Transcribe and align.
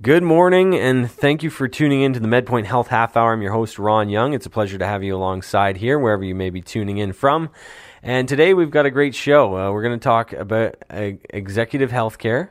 Good 0.00 0.22
morning, 0.22 0.76
and 0.76 1.10
thank 1.10 1.42
you 1.42 1.50
for 1.50 1.66
tuning 1.66 2.02
in 2.02 2.12
to 2.12 2.20
the 2.20 2.28
MedPoint 2.28 2.66
Health 2.66 2.86
Half 2.86 3.16
Hour. 3.16 3.32
I'm 3.32 3.42
your 3.42 3.50
host, 3.50 3.80
Ron 3.80 4.08
Young. 4.08 4.32
It's 4.32 4.46
a 4.46 4.50
pleasure 4.50 4.78
to 4.78 4.86
have 4.86 5.02
you 5.02 5.16
alongside 5.16 5.76
here, 5.76 5.98
wherever 5.98 6.22
you 6.22 6.36
may 6.36 6.50
be 6.50 6.60
tuning 6.60 6.98
in 6.98 7.12
from. 7.12 7.50
And 8.00 8.28
today 8.28 8.54
we've 8.54 8.70
got 8.70 8.86
a 8.86 8.92
great 8.92 9.16
show. 9.16 9.56
Uh, 9.56 9.72
we're 9.72 9.82
going 9.82 9.98
to 9.98 10.04
talk 10.04 10.32
about 10.32 10.76
uh, 10.88 11.10
executive 11.30 11.90
healthcare. 11.90 12.50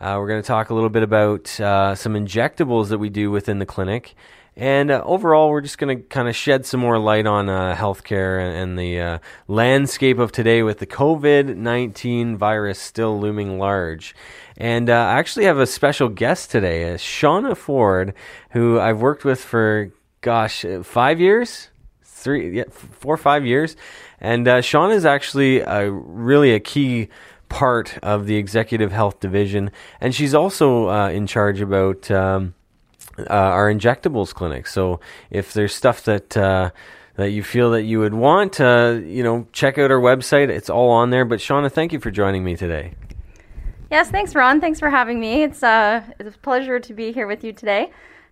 Uh, 0.00 0.18
we're 0.20 0.28
going 0.28 0.40
to 0.40 0.46
talk 0.46 0.70
a 0.70 0.74
little 0.74 0.88
bit 0.88 1.02
about 1.02 1.58
uh, 1.58 1.96
some 1.96 2.14
injectables 2.14 2.90
that 2.90 2.98
we 2.98 3.08
do 3.08 3.32
within 3.32 3.58
the 3.58 3.66
clinic. 3.66 4.14
And 4.58 4.90
uh, 4.90 5.04
overall, 5.04 5.50
we're 5.50 5.60
just 5.60 5.78
going 5.78 5.96
to 5.96 6.02
kind 6.02 6.28
of 6.28 6.34
shed 6.34 6.66
some 6.66 6.80
more 6.80 6.98
light 6.98 7.28
on 7.28 7.48
uh, 7.48 7.76
healthcare 7.76 8.44
and, 8.44 8.56
and 8.56 8.78
the 8.78 9.00
uh, 9.00 9.18
landscape 9.46 10.18
of 10.18 10.32
today 10.32 10.64
with 10.64 10.80
the 10.80 10.86
COVID 10.86 11.56
19 11.56 12.36
virus 12.36 12.80
still 12.80 13.20
looming 13.20 13.60
large. 13.60 14.16
And 14.56 14.90
uh, 14.90 14.94
I 14.94 15.20
actually 15.20 15.44
have 15.44 15.58
a 15.58 15.66
special 15.66 16.08
guest 16.08 16.50
today, 16.50 16.92
uh, 16.92 16.96
Shauna 16.96 17.56
Ford, 17.56 18.14
who 18.50 18.80
I've 18.80 19.00
worked 19.00 19.24
with 19.24 19.40
for, 19.40 19.92
gosh, 20.22 20.64
uh, 20.64 20.82
five 20.82 21.20
years? 21.20 21.68
Three, 22.02 22.56
yeah, 22.56 22.64
four 22.68 23.14
or 23.14 23.18
five 23.18 23.46
years. 23.46 23.76
And 24.20 24.48
uh, 24.48 24.58
Shauna 24.60 24.96
is 24.96 25.04
actually 25.04 25.60
a, 25.60 25.88
really 25.88 26.52
a 26.52 26.58
key 26.58 27.10
part 27.48 27.96
of 28.02 28.26
the 28.26 28.34
executive 28.34 28.90
health 28.90 29.20
division. 29.20 29.70
And 30.00 30.12
she's 30.12 30.34
also 30.34 30.88
in 31.06 31.28
charge 31.28 31.60
about. 31.60 32.10
Um, 32.10 32.54
uh, 33.30 33.32
our 33.32 33.72
injectables 33.72 34.34
clinic. 34.34 34.66
So 34.66 35.00
if 35.30 35.52
there's 35.52 35.74
stuff 35.74 36.02
that 36.04 36.36
uh, 36.36 36.70
that 37.18 37.32
you 37.32 37.42
feel 37.42 37.72
that 37.72 37.82
you 37.82 37.98
would 37.98 38.14
want, 38.14 38.60
uh, 38.60 39.00
you 39.02 39.24
know, 39.24 39.48
check 39.52 39.76
out 39.76 39.90
our 39.90 39.98
website. 39.98 40.50
It's 40.50 40.70
all 40.70 40.90
on 40.90 41.10
there. 41.10 41.24
But 41.24 41.40
Shauna, 41.40 41.70
thank 41.70 41.92
you 41.92 41.98
for 41.98 42.12
joining 42.12 42.44
me 42.44 42.54
today. 42.54 42.94
Yes, 43.90 44.08
thanks, 44.08 44.36
Ron. 44.36 44.60
Thanks 44.60 44.78
for 44.78 44.88
having 44.88 45.18
me. 45.18 45.42
It's, 45.42 45.64
uh, 45.64 46.04
it's 46.20 46.36
a 46.36 46.38
pleasure 46.38 46.78
to 46.78 46.94
be 46.94 47.10
here 47.10 47.26
with 47.26 47.42
you 47.42 47.52
today. 47.52 47.90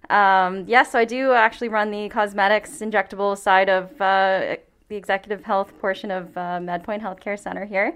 Um, 0.09 0.59
yes, 0.59 0.69
yeah, 0.69 0.83
so 0.85 0.99
I 1.01 1.05
do 1.05 1.33
actually 1.33 1.69
run 1.69 1.91
the 1.91 2.09
cosmetics 2.11 2.79
injectable 2.79 3.37
side 3.37 3.69
of 3.69 3.91
uh, 4.01 4.55
the 4.89 4.95
executive 4.97 5.43
health 5.43 5.77
portion 5.81 6.13
of 6.13 6.37
uh, 6.37 6.61
MedPoint 6.61 7.01
Healthcare 7.01 7.37
Center 7.37 7.65
here. 7.65 7.93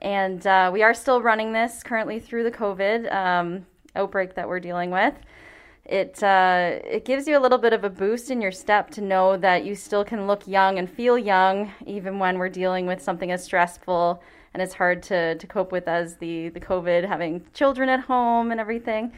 And 0.00 0.42
we 0.72 0.82
are 0.82 0.94
still 0.94 1.20
running 1.20 1.52
this 1.52 1.82
currently 1.82 2.20
through 2.20 2.44
the 2.44 2.50
COVID 2.50 3.12
um, 3.12 3.66
outbreak 3.96 4.34
that 4.36 4.48
we're 4.48 4.60
dealing 4.60 4.90
with 4.90 5.12
it 5.84 6.22
uh, 6.22 6.78
it 6.84 7.04
gives 7.04 7.26
you 7.26 7.36
a 7.36 7.40
little 7.40 7.58
bit 7.58 7.72
of 7.72 7.82
a 7.82 7.90
boost 7.90 8.30
in 8.30 8.40
your 8.40 8.52
step 8.52 8.90
to 8.90 9.00
know 9.00 9.36
that 9.36 9.64
you 9.64 9.74
still 9.74 10.04
can 10.04 10.26
look 10.26 10.46
young 10.46 10.78
and 10.78 10.88
feel 10.88 11.18
young 11.18 11.72
even 11.86 12.18
when 12.18 12.38
we're 12.38 12.48
dealing 12.48 12.86
with 12.86 13.02
something 13.02 13.32
as 13.32 13.42
stressful 13.42 14.22
and 14.54 14.62
as 14.62 14.74
hard 14.74 15.02
to, 15.04 15.34
to 15.36 15.46
cope 15.46 15.72
with 15.72 15.88
as 15.88 16.16
the, 16.16 16.50
the 16.50 16.60
COVID, 16.60 17.06
having 17.08 17.44
children 17.54 17.88
at 17.88 18.00
home 18.00 18.50
and 18.50 18.60
everything. 18.60 19.12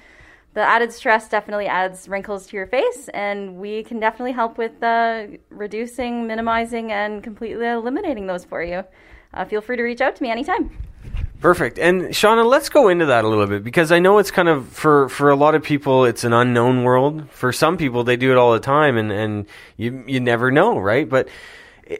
The 0.55 0.61
added 0.61 0.92
stress 0.92 1.29
definitely 1.29 1.67
adds 1.67 2.09
wrinkles 2.09 2.47
to 2.47 2.57
your 2.57 2.69
face, 2.69 3.09
and 3.12 3.57
we 3.57 3.83
can 3.83 3.98
definitely 3.98 4.33
help 4.33 4.57
with 4.57 4.81
uh, 4.81 5.27
reducing, 5.51 6.29
minimizing, 6.29 6.92
and 6.92 7.25
completely 7.25 7.67
eliminating 7.67 8.29
those 8.29 8.45
for 8.45 8.62
you. 8.62 8.85
Uh, 9.33 9.45
feel 9.45 9.61
free 9.61 9.77
to 9.77 9.83
reach 9.83 10.01
out 10.01 10.15
to 10.15 10.23
me 10.23 10.31
anytime. 10.31 10.70
Perfect. 11.45 11.78
And 11.78 12.05
Shauna, 12.05 12.47
let's 12.47 12.70
go 12.70 12.89
into 12.89 13.05
that 13.05 13.27
a 13.27 13.28
little 13.28 13.47
bit 13.47 13.62
because 13.62 13.92
I 13.92 13.98
know 13.98 14.17
it's 14.17 14.31
kind 14.31 14.48
of 14.48 14.67
for 14.70 15.11
for 15.11 15.28
a 15.28 15.37
lot 15.37 15.55
of 15.55 15.62
people 15.62 16.06
it's 16.06 16.25
an 16.25 16.33
unknown 16.33 16.84
world. 16.84 17.28
For 17.33 17.53
some 17.53 17.77
people 17.77 18.03
they 18.03 18.17
do 18.17 18.33
it 18.33 18.39
all 18.39 18.55
the 18.55 18.61
time 18.61 18.97
and 18.97 19.12
and 19.12 19.47
you 19.77 20.05
you 20.06 20.20
never 20.20 20.51
know, 20.51 20.78
right? 20.78 21.06
But 21.06 21.28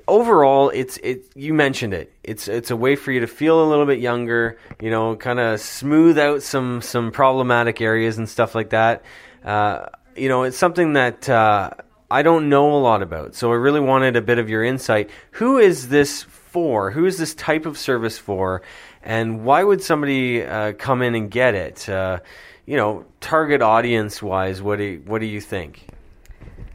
overall 0.09 0.71
it's 0.71 0.97
it 0.97 1.27
you 1.35 1.53
mentioned 1.53 1.93
it. 1.93 2.11
It's 2.23 2.49
it's 2.49 2.71
a 2.71 2.77
way 2.77 2.97
for 2.97 3.13
you 3.13 3.21
to 3.21 3.27
feel 3.27 3.63
a 3.63 3.69
little 3.69 3.85
bit 3.85 3.99
younger, 3.99 4.59
you 4.81 4.91
know, 4.91 5.15
kind 5.15 5.39
of 5.39 5.61
smooth 5.61 6.19
out 6.19 6.43
some 6.43 6.81
some 6.81 7.13
problematic 7.13 7.83
areas 7.83 8.17
and 8.17 8.27
stuff 8.27 8.55
like 8.55 8.71
that. 8.71 9.05
Uh, 9.45 9.89
you 10.17 10.31
know, 10.31 10.45
it's 10.45 10.57
something 10.57 10.95
that 10.95 11.29
uh, 11.29 11.69
I 12.11 12.23
don't 12.23 12.49
know 12.49 12.75
a 12.75 12.81
lot 12.81 13.03
about. 13.03 13.35
So 13.35 13.53
I 13.53 13.57
really 13.57 13.81
wanted 13.81 14.17
a 14.17 14.23
bit 14.23 14.39
of 14.39 14.49
your 14.49 14.65
insight. 14.65 15.11
Who 15.33 15.59
is 15.59 15.89
this 15.89 16.23
for? 16.23 16.93
Who 16.93 17.05
is 17.05 17.19
this 17.19 17.35
type 17.35 17.67
of 17.67 17.77
service 17.77 18.17
for? 18.17 18.63
And 19.05 19.45
why 19.45 19.63
would 19.63 19.83
somebody 19.83 20.43
uh, 20.43 20.73
come 20.73 21.03
in 21.03 21.15
and 21.15 21.31
get 21.31 21.55
it? 21.55 21.89
Uh, 21.89 22.21
you 22.67 22.77
know, 22.77 23.05
target 23.21 23.61
audience 23.61 24.23
wise, 24.23 24.63
what 24.63 24.79
do 24.79 24.85
you, 24.85 25.03
what 25.05 25.21
do 25.21 25.27
you 25.27 25.41
think? 25.41 25.87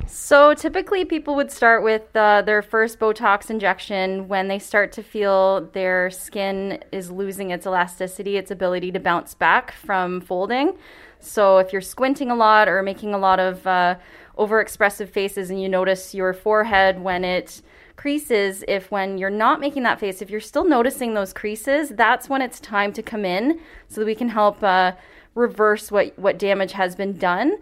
So 0.05 0.53
typically, 0.53 1.05
people 1.05 1.35
would 1.35 1.51
start 1.51 1.83
with 1.83 2.15
uh, 2.15 2.41
their 2.43 2.61
first 2.61 2.99
Botox 2.99 3.49
injection 3.49 4.27
when 4.27 4.47
they 4.47 4.57
start 4.59 4.91
to 4.93 5.03
feel 5.03 5.69
their 5.73 6.09
skin 6.09 6.83
is 6.91 7.11
losing 7.11 7.51
its 7.51 7.65
elasticity, 7.65 8.37
its 8.37 8.49
ability 8.49 8.91
to 8.91 8.99
bounce 8.99 9.33
back 9.33 9.71
from 9.71 10.21
folding. 10.21 10.77
So 11.19 11.57
if 11.57 11.73
you're 11.73 11.81
squinting 11.81 12.31
a 12.31 12.35
lot 12.35 12.67
or 12.67 12.81
making 12.81 13.13
a 13.13 13.17
lot 13.17 13.39
of 13.39 13.65
uh, 13.67 13.95
overexpressive 14.37 15.09
faces, 15.09 15.49
and 15.49 15.61
you 15.61 15.69
notice 15.69 16.15
your 16.15 16.33
forehead 16.33 16.99
when 17.01 17.23
it 17.23 17.61
creases 17.99 18.63
if 18.65 18.89
when 18.91 19.17
you're 19.17 19.29
not 19.29 19.59
making 19.59 19.83
that 19.83 19.99
face 19.99 20.21
if 20.21 20.29
you're 20.29 20.39
still 20.39 20.63
noticing 20.63 21.13
those 21.13 21.33
creases 21.33 21.89
that's 21.89 22.29
when 22.29 22.41
it's 22.41 22.57
time 22.61 22.93
to 22.93 23.03
come 23.03 23.25
in 23.25 23.59
so 23.89 23.99
that 23.99 24.05
we 24.05 24.15
can 24.15 24.29
help 24.29 24.63
uh, 24.63 24.93
reverse 25.35 25.91
what 25.91 26.17
what 26.17 26.39
damage 26.39 26.71
has 26.71 26.95
been 26.95 27.17
done. 27.17 27.57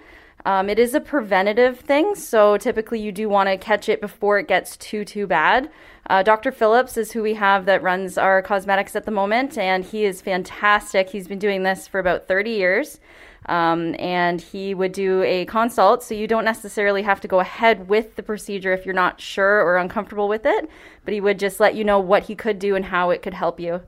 Um, 0.45 0.69
it 0.69 0.77
is 0.77 0.93
a 0.93 0.99
preventative 0.99 1.79
thing 1.79 2.13
so 2.13 2.55
typically 2.55 2.99
you 2.99 3.11
do 3.11 3.27
want 3.27 3.49
to 3.49 3.57
catch 3.57 3.89
it 3.89 3.99
before 3.99 4.37
it 4.37 4.47
gets 4.47 4.77
too 4.77 5.03
too 5.03 5.25
bad. 5.25 5.71
Uh, 6.07 6.21
dr 6.21 6.51
phillips 6.51 6.97
is 6.97 7.13
who 7.13 7.23
we 7.23 7.33
have 7.33 7.65
that 7.65 7.81
runs 7.81 8.15
our 8.15 8.43
cosmetics 8.43 8.95
at 8.95 9.05
the 9.05 9.11
moment 9.11 9.57
and 9.57 9.85
he 9.85 10.05
is 10.05 10.21
fantastic. 10.21 11.09
He's 11.09 11.27
been 11.27 11.39
doing 11.39 11.63
this 11.63 11.87
for 11.87 11.97
about 11.97 12.27
30 12.27 12.51
years 12.51 12.99
um, 13.47 13.95
and 13.99 14.41
he 14.41 14.73
would 14.73 14.91
do 14.91 15.23
a 15.23 15.45
consult, 15.45 16.03
so 16.03 16.13
you 16.13 16.27
don't 16.27 16.45
necessarily 16.45 17.01
have 17.01 17.21
to 17.21 17.27
go 17.27 17.39
ahead 17.39 17.87
with 17.87 18.15
the 18.15 18.23
procedure 18.23 18.73
if 18.73 18.85
you're 18.85 18.93
not 18.93 19.21
sure 19.21 19.61
or 19.61 19.77
uncomfortable 19.77 20.27
with 20.27 20.45
it, 20.45 20.69
but 21.05 21.13
he 21.13 21.21
would 21.21 21.39
just 21.39 21.59
let 21.59 21.75
you 21.75 21.83
know 21.83 21.99
what 21.99 22.23
he 22.23 22.35
could 22.35 22.59
do 22.59 22.75
and 22.75 22.85
how 22.85 23.09
it 23.09 23.21
could 23.21 23.33
help 23.33 23.59
you. 23.59 23.81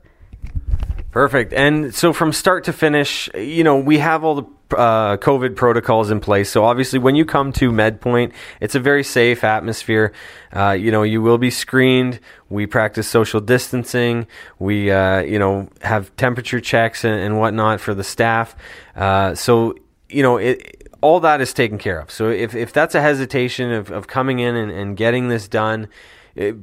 Perfect. 1.10 1.52
And 1.52 1.92
so 1.94 2.12
from 2.12 2.32
start 2.32 2.64
to 2.64 2.72
finish, 2.72 3.28
you 3.34 3.64
know, 3.64 3.76
we 3.78 3.98
have 3.98 4.22
all 4.22 4.34
the 4.36 4.76
uh, 4.76 5.16
COVID 5.16 5.56
protocols 5.56 6.10
in 6.10 6.20
place. 6.20 6.48
So 6.48 6.64
obviously, 6.64 7.00
when 7.00 7.16
you 7.16 7.24
come 7.24 7.52
to 7.54 7.72
MedPoint, 7.72 8.32
it's 8.60 8.76
a 8.76 8.80
very 8.80 9.02
safe 9.02 9.42
atmosphere. 9.42 10.12
Uh, 10.54 10.70
you 10.70 10.92
know, 10.92 11.02
you 11.02 11.20
will 11.20 11.38
be 11.38 11.50
screened. 11.50 12.20
We 12.48 12.66
practice 12.66 13.08
social 13.08 13.40
distancing. 13.40 14.28
We, 14.60 14.92
uh, 14.92 15.22
you 15.22 15.40
know, 15.40 15.68
have 15.82 16.14
temperature 16.14 16.60
checks 16.60 17.04
and, 17.04 17.20
and 17.20 17.40
whatnot 17.40 17.80
for 17.80 17.92
the 17.92 18.04
staff. 18.04 18.54
Uh, 18.94 19.34
so, 19.34 19.74
you 20.08 20.22
know, 20.22 20.36
it, 20.36 20.88
all 21.00 21.18
that 21.20 21.40
is 21.40 21.52
taken 21.52 21.78
care 21.78 21.98
of. 21.98 22.12
So 22.12 22.28
if, 22.28 22.54
if 22.54 22.72
that's 22.72 22.94
a 22.94 23.00
hesitation 23.00 23.72
of, 23.72 23.90
of 23.90 24.06
coming 24.06 24.38
in 24.38 24.54
and, 24.54 24.70
and 24.70 24.96
getting 24.96 25.28
this 25.28 25.48
done, 25.48 25.88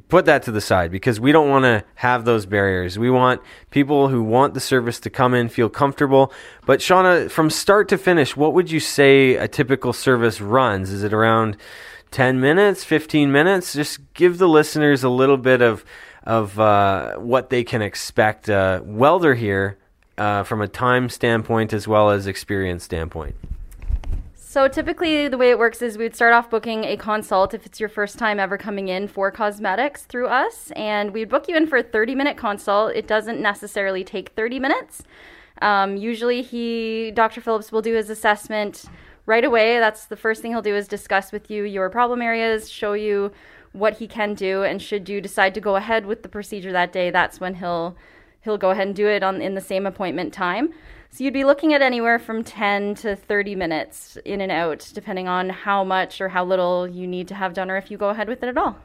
put 0.08 0.24
that 0.24 0.42
to 0.44 0.52
the 0.52 0.60
side 0.60 0.90
because 0.90 1.20
we 1.20 1.32
don't 1.32 1.48
want 1.48 1.64
to 1.64 1.84
have 1.96 2.24
those 2.24 2.46
barriers. 2.46 2.98
We 2.98 3.10
want 3.10 3.40
people 3.70 4.08
who 4.08 4.22
want 4.22 4.54
the 4.54 4.60
service 4.60 4.98
to 5.00 5.10
come 5.10 5.34
in, 5.34 5.48
feel 5.48 5.68
comfortable. 5.68 6.32
But 6.66 6.80
Shauna, 6.80 7.30
from 7.30 7.50
start 7.50 7.88
to 7.88 7.98
finish, 7.98 8.36
what 8.36 8.54
would 8.54 8.70
you 8.70 8.80
say 8.80 9.34
a 9.34 9.48
typical 9.48 9.92
service 9.92 10.40
runs? 10.40 10.90
Is 10.90 11.02
it 11.02 11.12
around 11.12 11.56
10 12.10 12.40
minutes, 12.40 12.84
15 12.84 13.30
minutes? 13.30 13.74
Just 13.74 14.00
give 14.14 14.38
the 14.38 14.48
listeners 14.48 15.04
a 15.04 15.10
little 15.10 15.38
bit 15.38 15.62
of 15.62 15.84
of 16.24 16.60
uh, 16.60 17.14
what 17.14 17.48
they 17.48 17.64
can 17.64 17.80
expect 17.80 18.50
uh, 18.50 18.82
they're 19.18 19.34
here 19.34 19.78
uh, 20.18 20.42
from 20.42 20.60
a 20.60 20.68
time 20.68 21.08
standpoint 21.08 21.72
as 21.72 21.88
well 21.88 22.10
as 22.10 22.26
experience 22.26 22.84
standpoint. 22.84 23.34
So 24.48 24.66
typically, 24.66 25.28
the 25.28 25.36
way 25.36 25.50
it 25.50 25.58
works 25.58 25.82
is 25.82 25.98
we 25.98 26.06
would 26.06 26.16
start 26.16 26.32
off 26.32 26.48
booking 26.48 26.84
a 26.84 26.96
consult 26.96 27.52
if 27.52 27.66
it's 27.66 27.78
your 27.78 27.90
first 27.90 28.18
time 28.18 28.40
ever 28.40 28.56
coming 28.56 28.88
in 28.88 29.06
for 29.06 29.30
cosmetics 29.30 30.04
through 30.04 30.28
us, 30.28 30.72
and 30.74 31.12
we'd 31.12 31.28
book 31.28 31.48
you 31.48 31.54
in 31.54 31.66
for 31.66 31.76
a 31.76 31.82
30 31.82 32.14
minute 32.14 32.38
consult. 32.38 32.94
It 32.94 33.06
doesn't 33.06 33.42
necessarily 33.42 34.04
take 34.04 34.30
30 34.30 34.58
minutes. 34.58 35.02
Um, 35.60 35.98
usually, 35.98 36.40
he, 36.40 37.10
Dr. 37.10 37.42
Phillips, 37.42 37.70
will 37.70 37.82
do 37.82 37.94
his 37.94 38.08
assessment 38.08 38.86
right 39.26 39.44
away. 39.44 39.78
That's 39.80 40.06
the 40.06 40.16
first 40.16 40.40
thing 40.40 40.52
he'll 40.52 40.62
do 40.62 40.74
is 40.74 40.88
discuss 40.88 41.30
with 41.30 41.50
you 41.50 41.64
your 41.64 41.90
problem 41.90 42.22
areas, 42.22 42.70
show 42.70 42.94
you 42.94 43.32
what 43.72 43.98
he 43.98 44.08
can 44.08 44.32
do, 44.32 44.62
and 44.62 44.80
should 44.80 45.10
you 45.10 45.20
decide 45.20 45.52
to 45.56 45.60
go 45.60 45.76
ahead 45.76 46.06
with 46.06 46.22
the 46.22 46.28
procedure 46.30 46.72
that 46.72 46.90
day, 46.90 47.10
that's 47.10 47.38
when 47.38 47.56
he'll 47.56 47.98
he'll 48.42 48.58
go 48.58 48.70
ahead 48.70 48.86
and 48.86 48.96
do 48.96 49.06
it 49.06 49.22
on 49.22 49.40
in 49.40 49.54
the 49.54 49.60
same 49.60 49.86
appointment 49.86 50.32
time. 50.32 50.72
So 51.10 51.24
you'd 51.24 51.34
be 51.34 51.44
looking 51.44 51.72
at 51.72 51.80
anywhere 51.80 52.18
from 52.18 52.44
10 52.44 52.96
to 52.96 53.16
30 53.16 53.54
minutes 53.54 54.18
in 54.24 54.40
and 54.40 54.52
out, 54.52 54.90
depending 54.92 55.26
on 55.26 55.48
how 55.48 55.82
much 55.82 56.20
or 56.20 56.28
how 56.28 56.44
little 56.44 56.86
you 56.86 57.06
need 57.06 57.28
to 57.28 57.34
have 57.34 57.54
done 57.54 57.70
or 57.70 57.76
if 57.76 57.90
you 57.90 57.96
go 57.96 58.10
ahead 58.10 58.28
with 58.28 58.42
it 58.42 58.48
at 58.48 58.58
all. 58.58 58.76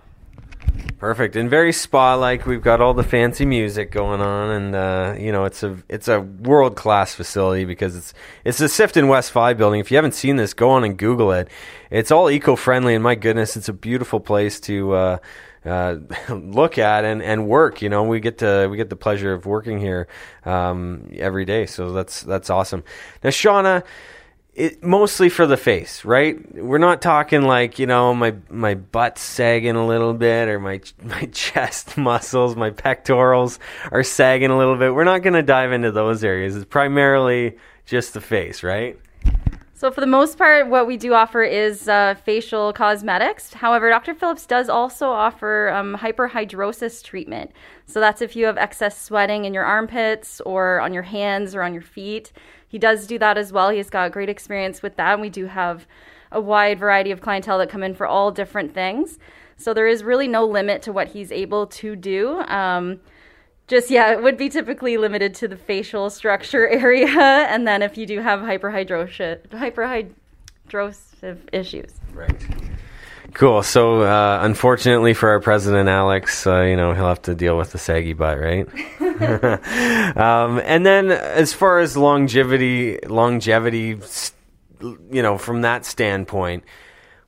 Perfect 0.97 1.35
and 1.35 1.49
very 1.49 1.73
spa 1.73 2.15
like. 2.15 2.45
We've 2.45 2.61
got 2.61 2.79
all 2.79 2.93
the 2.93 3.03
fancy 3.03 3.45
music 3.45 3.91
going 3.91 4.21
on, 4.21 4.49
and 4.51 4.73
uh, 4.73 5.15
you 5.19 5.33
know 5.33 5.43
it's 5.43 5.61
a 5.61 5.77
it's 5.89 6.07
a 6.07 6.21
world 6.21 6.77
class 6.77 7.13
facility 7.13 7.65
because 7.65 7.97
it's 7.97 8.13
it's 8.45 8.57
the 8.57 8.67
Sifton 8.67 9.09
West 9.09 9.31
Five 9.31 9.57
building. 9.57 9.81
If 9.81 9.91
you 9.91 9.97
haven't 9.97 10.13
seen 10.13 10.37
this, 10.37 10.53
go 10.53 10.69
on 10.69 10.85
and 10.85 10.97
Google 10.97 11.33
it. 11.33 11.49
It's 11.91 12.09
all 12.09 12.29
eco 12.29 12.55
friendly, 12.55 12.95
and 12.95 13.03
my 13.03 13.15
goodness, 13.15 13.57
it's 13.57 13.67
a 13.67 13.73
beautiful 13.73 14.21
place 14.21 14.61
to. 14.61 14.93
Uh, 14.93 15.17
uh, 15.65 15.97
look 16.29 16.77
at 16.77 17.05
and, 17.05 17.21
and 17.21 17.47
work. 17.47 17.81
You 17.81 17.89
know, 17.89 18.03
we 18.03 18.19
get 18.19 18.39
to 18.39 18.67
we 18.69 18.77
get 18.77 18.89
the 18.89 18.95
pleasure 18.95 19.33
of 19.33 19.45
working 19.45 19.79
here 19.79 20.07
um, 20.45 21.09
every 21.15 21.45
day, 21.45 21.65
so 21.65 21.91
that's 21.91 22.21
that's 22.21 22.49
awesome. 22.49 22.83
Now, 23.23 23.29
Shauna, 23.29 23.83
it 24.55 24.83
mostly 24.83 25.29
for 25.29 25.47
the 25.47 25.57
face, 25.57 26.05
right? 26.05 26.37
We're 26.55 26.77
not 26.77 27.01
talking 27.01 27.43
like 27.43 27.79
you 27.79 27.87
know 27.87 28.13
my 28.13 28.35
my 28.49 28.75
butt 28.75 29.17
sagging 29.17 29.75
a 29.75 29.85
little 29.85 30.13
bit 30.13 30.47
or 30.47 30.59
my 30.59 30.81
my 31.03 31.25
chest 31.27 31.97
muscles, 31.97 32.55
my 32.55 32.69
pectorals 32.69 33.59
are 33.91 34.03
sagging 34.03 34.51
a 34.51 34.57
little 34.57 34.77
bit. 34.77 34.93
We're 34.93 35.03
not 35.03 35.23
going 35.23 35.33
to 35.33 35.43
dive 35.43 35.71
into 35.71 35.91
those 35.91 36.23
areas. 36.23 36.55
It's 36.55 36.65
primarily 36.65 37.57
just 37.85 38.13
the 38.13 38.21
face, 38.21 38.63
right? 38.63 38.99
So, 39.83 39.91
for 39.91 39.99
the 39.99 40.07
most 40.07 40.37
part, 40.37 40.69
what 40.69 40.87
we 40.87 40.95
do 40.95 41.13
offer 41.13 41.43
is 41.43 41.89
uh, 41.89 42.15
facial 42.23 42.71
cosmetics. 42.71 43.51
However, 43.51 43.89
Dr. 43.89 44.13
Phillips 44.15 44.45
does 44.45 44.69
also 44.69 45.09
offer 45.09 45.71
um, 45.71 45.97
hyperhidrosis 45.97 47.03
treatment. 47.03 47.51
So, 47.85 47.99
that's 47.99 48.21
if 48.21 48.33
you 48.33 48.45
have 48.45 48.57
excess 48.57 48.97
sweating 48.97 49.43
in 49.43 49.53
your 49.53 49.65
armpits 49.65 50.39
or 50.45 50.79
on 50.79 50.93
your 50.93 51.03
hands 51.03 51.53
or 51.53 51.63
on 51.63 51.73
your 51.73 51.81
feet. 51.81 52.31
He 52.65 52.79
does 52.79 53.05
do 53.07 53.19
that 53.19 53.37
as 53.37 53.51
well. 53.51 53.71
He's 53.71 53.89
got 53.89 54.13
great 54.13 54.29
experience 54.29 54.81
with 54.81 54.95
that. 54.95 55.11
And 55.11 55.21
we 55.21 55.29
do 55.29 55.47
have 55.47 55.85
a 56.31 56.39
wide 56.39 56.79
variety 56.79 57.11
of 57.11 57.19
clientele 57.19 57.57
that 57.57 57.69
come 57.69 57.83
in 57.83 57.93
for 57.93 58.07
all 58.07 58.31
different 58.31 58.73
things. 58.73 59.19
So, 59.57 59.73
there 59.73 59.87
is 59.87 60.01
really 60.01 60.29
no 60.29 60.45
limit 60.45 60.81
to 60.83 60.93
what 60.93 61.09
he's 61.09 61.29
able 61.29 61.67
to 61.67 61.97
do. 61.97 62.39
Um, 62.47 63.01
just 63.73 63.89
yeah, 63.89 64.13
it 64.13 64.21
would 64.21 64.37
be 64.37 64.49
typically 64.49 64.97
limited 64.97 65.33
to 65.35 65.47
the 65.47 65.57
facial 65.57 66.09
structure 66.09 66.67
area, 66.85 67.07
and 67.07 67.67
then 67.67 67.81
if 67.81 67.97
you 67.97 68.05
do 68.05 68.19
have 68.19 68.39
hyperhidrosis, 68.39 69.39
issues. 71.51 71.91
Right. 72.13 72.47
Cool. 73.33 73.63
So, 73.63 74.01
uh, 74.01 74.39
unfortunately 74.43 75.15
for 75.15 75.29
our 75.29 75.39
president, 75.39 75.89
Alex, 75.89 76.45
uh, 76.45 76.61
you 76.61 76.75
know 76.75 76.93
he'll 76.93 77.07
have 77.07 77.23
to 77.23 77.33
deal 77.33 77.57
with 77.57 77.71
the 77.71 77.79
saggy 77.79 78.13
butt, 78.13 78.37
right? 78.39 78.67
um, 80.17 80.61
and 80.63 80.85
then, 80.85 81.11
as 81.11 81.51
far 81.51 81.79
as 81.79 81.97
longevity, 81.97 82.99
longevity, 82.99 83.97
you 85.11 85.23
know, 85.23 85.39
from 85.39 85.61
that 85.61 85.83
standpoint, 85.85 86.63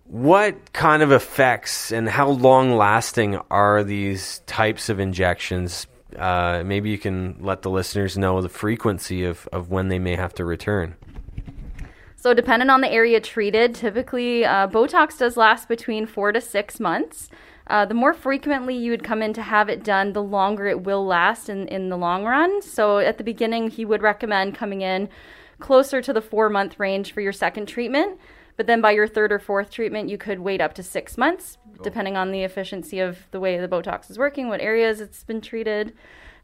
what 0.03 0.73
kind 0.73 1.01
of 1.01 1.11
effects 1.11 1.91
and 1.91 2.07
how 2.07 2.29
long 2.29 2.77
lasting 2.77 3.37
are 3.49 3.83
these 3.83 4.43
types 4.45 4.89
of 4.89 4.99
injections 4.99 5.87
uh, 6.17 6.63
maybe 6.65 6.89
you 6.89 6.97
can 6.97 7.37
let 7.39 7.61
the 7.61 7.69
listeners 7.69 8.17
know 8.17 8.41
the 8.41 8.49
frequency 8.49 9.23
of, 9.23 9.47
of 9.51 9.69
when 9.69 9.89
they 9.89 9.99
may 9.99 10.15
have 10.15 10.33
to 10.35 10.45
return. 10.45 10.95
So, 12.15 12.33
depending 12.33 12.71
on 12.71 12.81
the 12.81 12.91
area 12.91 13.19
treated, 13.19 13.75
typically 13.75 14.43
uh, 14.45 14.67
Botox 14.67 15.19
does 15.19 15.37
last 15.37 15.67
between 15.67 16.07
four 16.07 16.31
to 16.31 16.41
six 16.41 16.79
months. 16.79 17.29
Uh, 17.67 17.85
the 17.85 17.93
more 17.93 18.13
frequently 18.13 18.75
you 18.75 18.91
would 18.91 19.03
come 19.03 19.21
in 19.21 19.33
to 19.33 19.41
have 19.41 19.69
it 19.69 19.83
done, 19.83 20.13
the 20.13 20.23
longer 20.23 20.67
it 20.67 20.81
will 20.81 21.05
last 21.05 21.49
in, 21.49 21.67
in 21.67 21.89
the 21.89 21.97
long 21.97 22.25
run. 22.25 22.61
So, 22.61 22.97
at 22.97 23.17
the 23.17 23.23
beginning, 23.23 23.69
he 23.69 23.85
would 23.85 24.01
recommend 24.01 24.55
coming 24.55 24.81
in 24.81 25.09
closer 25.59 26.01
to 26.01 26.13
the 26.13 26.21
four 26.21 26.49
month 26.49 26.79
range 26.79 27.11
for 27.11 27.21
your 27.21 27.33
second 27.33 27.67
treatment. 27.67 28.19
But 28.57 28.67
then 28.67 28.81
by 28.81 28.91
your 28.91 29.07
third 29.07 29.31
or 29.31 29.39
fourth 29.39 29.69
treatment, 29.69 30.09
you 30.09 30.17
could 30.17 30.39
wait 30.39 30.61
up 30.61 30.73
to 30.75 30.83
six 30.83 31.17
months, 31.17 31.57
cool. 31.75 31.83
depending 31.83 32.15
on 32.15 32.31
the 32.31 32.43
efficiency 32.43 32.99
of 32.99 33.19
the 33.31 33.39
way 33.39 33.57
the 33.57 33.67
Botox 33.67 34.09
is 34.09 34.17
working, 34.17 34.47
what 34.47 34.61
areas 34.61 35.01
it's 35.01 35.23
been 35.23 35.41
treated. 35.41 35.93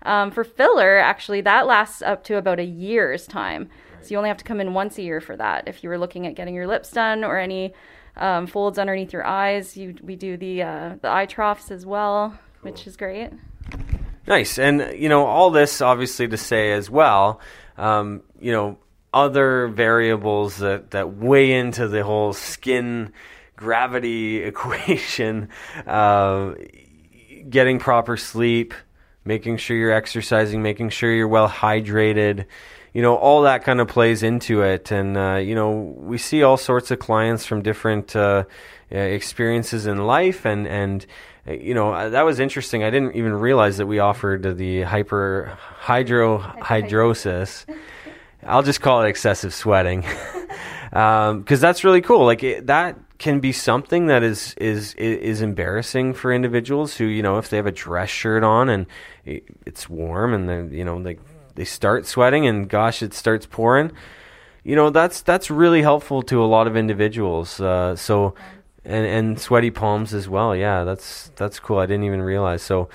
Um, 0.04 0.32
for 0.32 0.44
filler, 0.44 0.98
actually, 0.98 1.42
that 1.42 1.68
lasts 1.68 2.02
up 2.02 2.24
to 2.26 2.38
about 2.38 2.60
a 2.60 2.66
year's 2.66 3.28
time. 3.28 3.70
Right. 3.94 4.06
So 4.06 4.12
you 4.12 4.18
only 4.18 4.30
have 4.30 4.38
to 4.38 4.44
come 4.44 4.60
in 4.60 4.74
once 4.74 4.98
a 4.98 5.04
year 5.04 5.22
for 5.22 5.38
that. 5.38 5.68
If 5.68 5.84
you 5.84 5.90
were 5.90 5.98
looking 5.98 6.26
at 6.28 6.36
getting 6.36 6.56
your 6.56 6.68
lips 6.68 6.92
done 6.92 7.24
or 7.24 7.38
any 7.38 7.74
um, 8.18 8.48
folds 8.48 8.80
underneath 8.80 9.14
your 9.14 9.26
eyes, 9.26 9.78
you, 9.78 9.96
we 10.02 10.16
do 10.16 10.38
the 10.38 10.64
uh, 10.64 10.96
the 11.02 11.12
eye 11.12 11.28
troughs 11.28 11.72
as 11.72 11.86
well, 11.86 12.38
cool. 12.62 12.72
which 12.72 12.88
is 12.88 12.98
great. 12.98 13.30
Nice, 14.28 14.60
and 14.60 14.98
you 15.00 15.08
know 15.08 15.26
all 15.26 15.52
this 15.52 15.82
obviously 15.82 16.28
to 16.28 16.38
say 16.38 16.72
as 16.72 16.90
well. 16.90 17.40
Um, 17.78 18.24
you 18.40 18.52
know, 18.52 18.78
other 19.14 19.68
variables 19.68 20.58
that, 20.58 20.92
that 20.92 21.16
weigh 21.16 21.54
into 21.54 21.88
the 21.88 22.04
whole 22.04 22.34
skin 22.34 23.12
gravity 23.56 24.38
equation. 24.44 25.50
Uh, 25.86 26.54
getting 27.50 27.80
proper 27.80 28.18
sleep, 28.18 28.74
making 29.26 29.58
sure 29.58 29.76
you're 29.76 29.92
exercising, 29.92 30.62
making 30.62 30.90
sure 30.90 31.12
you're 31.12 31.28
well 31.28 31.50
hydrated. 31.50 32.46
You 32.94 33.02
know, 33.02 33.16
all 33.16 33.44
that 33.44 33.64
kind 33.64 33.80
of 33.80 33.88
plays 33.88 34.22
into 34.22 34.64
it. 34.64 34.92
And, 34.92 35.18
uh, 35.18 35.36
you 35.36 35.56
know, 35.56 35.96
we 35.98 36.18
see 36.18 36.44
all 36.44 36.58
sorts 36.58 36.92
of 36.92 37.00
clients 37.00 37.46
from 37.46 37.62
different 37.62 38.16
uh, 38.16 38.44
experiences 38.92 39.88
in 39.88 40.06
life. 40.06 40.46
And, 40.46 40.68
and 40.68 41.06
uh, 41.48 41.54
you 41.54 41.74
know, 41.74 41.94
uh, 41.94 42.10
that 42.10 42.24
was 42.24 42.40
interesting. 42.40 42.84
I 42.84 42.90
didn't 42.90 43.16
even 43.16 43.34
realize 43.34 43.78
that 43.78 43.88
we 43.88 44.00
offered 44.00 44.58
the 44.58 44.82
hyper 44.82 45.58
hydrohydrosis. 45.82 47.66
I'll 48.44 48.64
just 48.64 48.82
call 48.82 49.04
it 49.04 49.10
excessive 49.10 49.54
sweating, 49.54 50.02
because 50.02 50.94
um, 50.94 51.44
that's 51.46 51.84
really 51.84 52.02
cool. 52.02 52.26
Like 52.26 52.44
it, 52.44 52.68
that 52.68 52.98
can 53.18 53.40
be 53.40 53.52
something 53.52 54.08
that 54.08 54.24
is 54.24 54.56
is 54.56 54.96
is 54.96 55.42
embarrassing 55.42 56.14
for 56.14 56.34
individuals 56.34 56.96
who 56.96 57.06
you 57.06 57.22
know 57.22 57.38
if 57.38 57.50
they 57.50 57.58
have 57.58 57.68
a 57.68 57.72
dress 57.72 58.10
shirt 58.10 58.44
on 58.44 58.68
and 58.68 58.88
it's 59.24 59.88
warm 59.88 60.34
and 60.34 60.50
they 60.50 60.78
you 60.78 60.84
know 60.84 61.02
they 61.02 61.18
they 61.56 61.66
start 61.66 62.08
sweating 62.08 62.48
and 62.48 62.68
gosh 62.68 63.04
it 63.04 63.14
starts 63.14 63.46
pouring. 63.46 63.92
You 64.64 64.76
know 64.76 64.90
that's 64.90 65.22
that's 65.22 65.52
really 65.52 65.82
helpful 65.82 66.22
to 66.24 66.44
a 66.44 66.46
lot 66.46 66.68
of 66.68 66.76
individuals. 66.76 67.60
Uh, 67.62 67.96
so 67.96 68.34
and 68.84 69.06
and 69.06 69.40
sweaty 69.40 69.72
palms 69.72 70.14
as 70.14 70.28
well. 70.28 70.56
Yeah, 70.56 70.84
that's 70.84 71.32
that's 71.36 71.60
cool. 71.60 71.78
I 71.78 71.86
didn't 71.86 72.06
even 72.06 72.22
realize. 72.22 72.64
So 72.64 72.90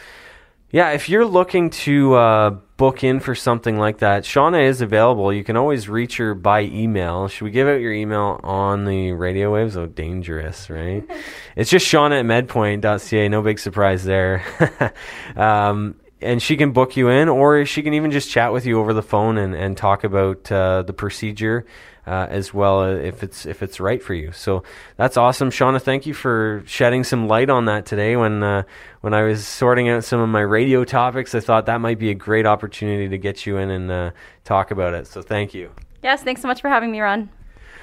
yeah, 0.71 0.91
if 0.91 1.09
you're 1.09 1.25
looking 1.25 1.71
to 1.71 2.15
uh, 2.15 2.51
book 2.77 3.05
in 3.05 3.21
for 3.21 3.35
something 3.35 3.79
like 3.79 3.99
that, 3.99 4.25
Shauna 4.25 4.67
is 4.67 4.81
available. 4.81 5.33
You 5.33 5.45
can 5.45 5.57
always 5.57 5.89
reach 5.89 6.17
her 6.17 6.35
by 6.35 6.63
email. 6.63 7.29
Should 7.29 7.45
we 7.45 7.51
give 7.53 7.69
out 7.69 7.81
your 7.81 7.93
email 7.93 8.41
on 8.43 8.85
the 8.85 9.13
radio 9.13 9.53
waves? 9.53 9.77
Oh, 9.77 9.87
dangerous, 9.87 10.69
right? 10.69 11.05
it's 11.57 11.71
just 11.71 11.87
Shauna 11.87 12.21
at 12.21 12.27
medpoint.ca. 12.27 13.29
No 13.29 13.43
big 13.43 13.59
surprise 13.61 14.05
there. 14.05 14.45
um, 15.37 15.95
and 16.21 16.43
she 16.43 16.57
can 16.57 16.73
book 16.73 16.97
you 16.97 17.11
in, 17.11 17.29
or 17.29 17.65
she 17.65 17.83
can 17.83 17.95
even 17.95 18.11
just 18.11 18.31
chat 18.31 18.53
with 18.53 18.67
you 18.67 18.81
over 18.81 18.93
the 18.93 19.03
phone 19.03 19.39
and, 19.39 19.55
and 19.55 19.77
talk 19.77 20.03
about 20.03 20.51
uh, 20.51 20.83
the 20.83 20.93
procedure 20.93 21.65
uh, 22.07 22.27
as 22.31 22.55
well 22.55 22.81
uh, 22.81 22.95
if 22.95 23.23
it's 23.23 23.47
if 23.47 23.63
it's 23.63 23.81
right 23.81 24.03
for 24.03 24.15
you. 24.15 24.33
So 24.33 24.63
that's 24.97 25.17
awesome, 25.17 25.51
Shauna. 25.51 25.81
Thank 25.81 26.07
you 26.07 26.15
for 26.15 26.63
shedding 26.67 27.05
some 27.05 27.29
light 27.29 27.51
on 27.51 27.65
that 27.67 27.87
today. 27.87 28.17
When 28.17 28.43
uh, 28.43 28.63
when 29.01 29.15
I 29.15 29.23
was 29.23 29.47
sorting 29.47 29.89
out 29.89 30.05
some 30.05 30.21
of 30.21 30.29
my 30.29 30.41
radio 30.41 30.85
topics, 30.85 31.35
I 31.35 31.41
thought 31.41 31.67
that 31.67 31.81
might 31.81 31.99
be 31.99 32.11
a 32.11 32.15
great 32.15 32.47
opportunity 32.47 33.09
to 33.09 33.19
get 33.19 33.47
you 33.47 33.57
in 33.57 33.71
and 33.71 33.91
uh, 33.91 34.11
talk 34.45 34.71
about 34.71 34.95
it. 34.95 35.07
So 35.07 35.23
thank 35.23 35.55
you. 35.55 35.71
Yes, 36.03 36.23
thanks 36.23 36.41
so 36.41 36.49
much 36.49 36.61
for 36.61 36.69
having 36.69 36.93
me, 36.93 37.01
Ron. 37.01 37.29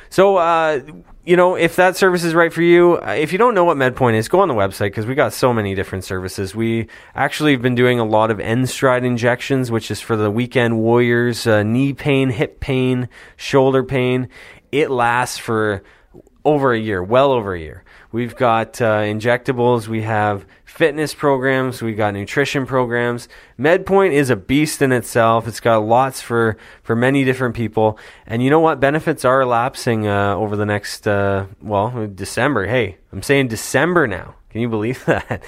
So, 0.09 0.37
uh, 0.37 0.79
you 1.25 1.37
know, 1.37 1.55
if 1.55 1.77
that 1.77 1.95
service 1.95 2.23
is 2.25 2.33
right 2.33 2.51
for 2.51 2.61
you, 2.61 2.99
uh, 3.01 3.11
if 3.11 3.31
you 3.31 3.37
don't 3.37 3.55
know 3.55 3.63
what 3.63 3.77
MedPoint 3.77 4.15
is, 4.15 4.27
go 4.27 4.41
on 4.41 4.49
the 4.49 4.53
website 4.53 4.87
because 4.87 5.05
we 5.05 5.15
got 5.15 5.31
so 5.31 5.53
many 5.53 5.73
different 5.73 6.03
services. 6.03 6.53
We 6.53 6.87
actually 7.15 7.53
have 7.53 7.61
been 7.61 7.75
doing 7.75 7.97
a 7.97 8.03
lot 8.03 8.29
of 8.29 8.41
N-Stride 8.41 9.05
injections, 9.05 9.71
which 9.71 9.89
is 9.89 10.01
for 10.01 10.17
the 10.17 10.29
weekend 10.29 10.79
warriors, 10.79 11.47
uh, 11.47 11.63
knee 11.63 11.93
pain, 11.93 12.29
hip 12.29 12.59
pain, 12.59 13.07
shoulder 13.37 13.83
pain. 13.83 14.27
It 14.73 14.89
lasts 14.89 15.37
for 15.37 15.81
over 16.45 16.73
a 16.73 16.79
year, 16.79 17.01
well 17.03 17.31
over 17.31 17.53
a 17.53 17.59
year. 17.59 17.83
We've 18.11 18.35
got 18.35 18.81
uh, 18.81 18.99
injectables. 18.99 19.87
We 19.87 20.01
have 20.03 20.45
fitness 20.65 21.13
programs. 21.13 21.81
We've 21.81 21.97
got 21.97 22.13
nutrition 22.13 22.65
programs. 22.65 23.27
MedPoint 23.59 24.11
is 24.11 24.29
a 24.29 24.35
beast 24.35 24.81
in 24.81 24.91
itself. 24.91 25.47
It's 25.47 25.59
got 25.59 25.77
lots 25.79 26.21
for, 26.21 26.57
for 26.83 26.95
many 26.95 27.23
different 27.23 27.55
people. 27.55 27.97
And 28.27 28.43
you 28.43 28.49
know 28.49 28.59
what? 28.59 28.79
Benefits 28.79 29.23
are 29.25 29.45
lapsing 29.45 30.07
uh, 30.07 30.35
over 30.35 30.55
the 30.55 30.65
next, 30.65 31.07
uh, 31.07 31.45
well, 31.61 32.07
December. 32.07 32.67
Hey, 32.67 32.97
I'm 33.11 33.23
saying 33.23 33.47
December 33.47 34.07
now. 34.07 34.35
Can 34.49 34.61
you 34.61 34.69
believe 34.69 35.03
that? 35.05 35.41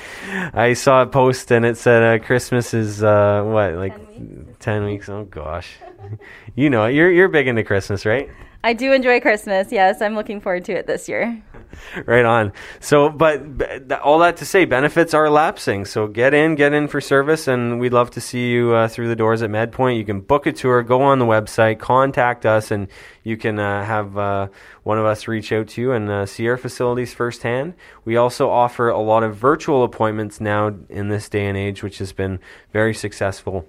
I 0.53 0.73
saw 0.73 1.03
a 1.03 1.05
post 1.05 1.51
and 1.51 1.65
it 1.65 1.77
said 1.77 2.21
uh, 2.21 2.25
Christmas 2.25 2.73
is 2.73 3.03
uh, 3.03 3.43
what, 3.43 3.73
like 3.73 3.95
10 3.95 4.45
weeks. 4.45 4.57
10 4.59 4.85
weeks? 4.85 5.09
Oh, 5.09 5.25
gosh. 5.25 5.75
you 6.55 6.69
know, 6.69 6.87
you're, 6.87 7.11
you're 7.11 7.27
big 7.27 7.47
into 7.47 7.63
Christmas, 7.63 8.05
right? 8.05 8.29
I 8.65 8.73
do 8.73 8.93
enjoy 8.93 9.19
Christmas. 9.19 9.71
Yes, 9.71 10.01
I'm 10.01 10.15
looking 10.15 10.41
forward 10.41 10.65
to 10.65 10.71
it 10.71 10.87
this 10.87 11.07
year. 11.07 11.39
right 12.07 12.25
on. 12.25 12.51
So, 12.79 13.11
but, 13.11 13.91
all 14.01 14.17
that 14.19 14.37
to 14.37 14.45
say, 14.45 14.65
benefits 14.65 15.13
are 15.13 15.29
lapsing. 15.29 15.85
So 15.85 16.07
get 16.07 16.33
in, 16.33 16.55
get 16.55 16.73
in 16.73 16.87
for 16.87 16.99
service, 16.99 17.47
and 17.47 17.79
we'd 17.79 17.93
love 17.93 18.09
to 18.11 18.21
see 18.21 18.49
you 18.49 18.73
uh, 18.73 18.87
through 18.87 19.07
the 19.07 19.15
doors 19.15 19.43
at 19.43 19.51
MedPoint. 19.51 19.99
You 19.99 20.03
can 20.03 20.19
book 20.19 20.47
a 20.47 20.51
tour, 20.51 20.81
go 20.81 21.03
on 21.03 21.19
the 21.19 21.25
website, 21.25 21.77
contact 21.77 22.43
us, 22.43 22.71
and 22.71 22.87
you 23.23 23.37
can 23.37 23.59
uh, 23.59 23.85
have 23.85 24.17
uh, 24.17 24.47
one 24.81 24.97
of 24.97 25.05
us 25.05 25.27
reach 25.27 25.51
out 25.51 25.67
to 25.67 25.81
you 25.81 25.91
and 25.91 26.09
uh, 26.09 26.25
see 26.25 26.47
our 26.47 26.57
facilities 26.57 27.13
firsthand. 27.13 27.75
We 28.03 28.17
also 28.17 28.49
offer 28.49 28.89
a 28.89 28.99
lot 28.99 29.21
of 29.21 29.35
virtual 29.35 29.83
appointments 29.83 30.41
now 30.41 30.73
in 30.89 31.09
this 31.09 31.29
day 31.29 31.45
and 31.45 31.55
age, 31.55 31.83
which 31.83 31.99
has 31.99 32.13
been 32.13 32.39
very 32.73 32.95
successful 32.95 33.67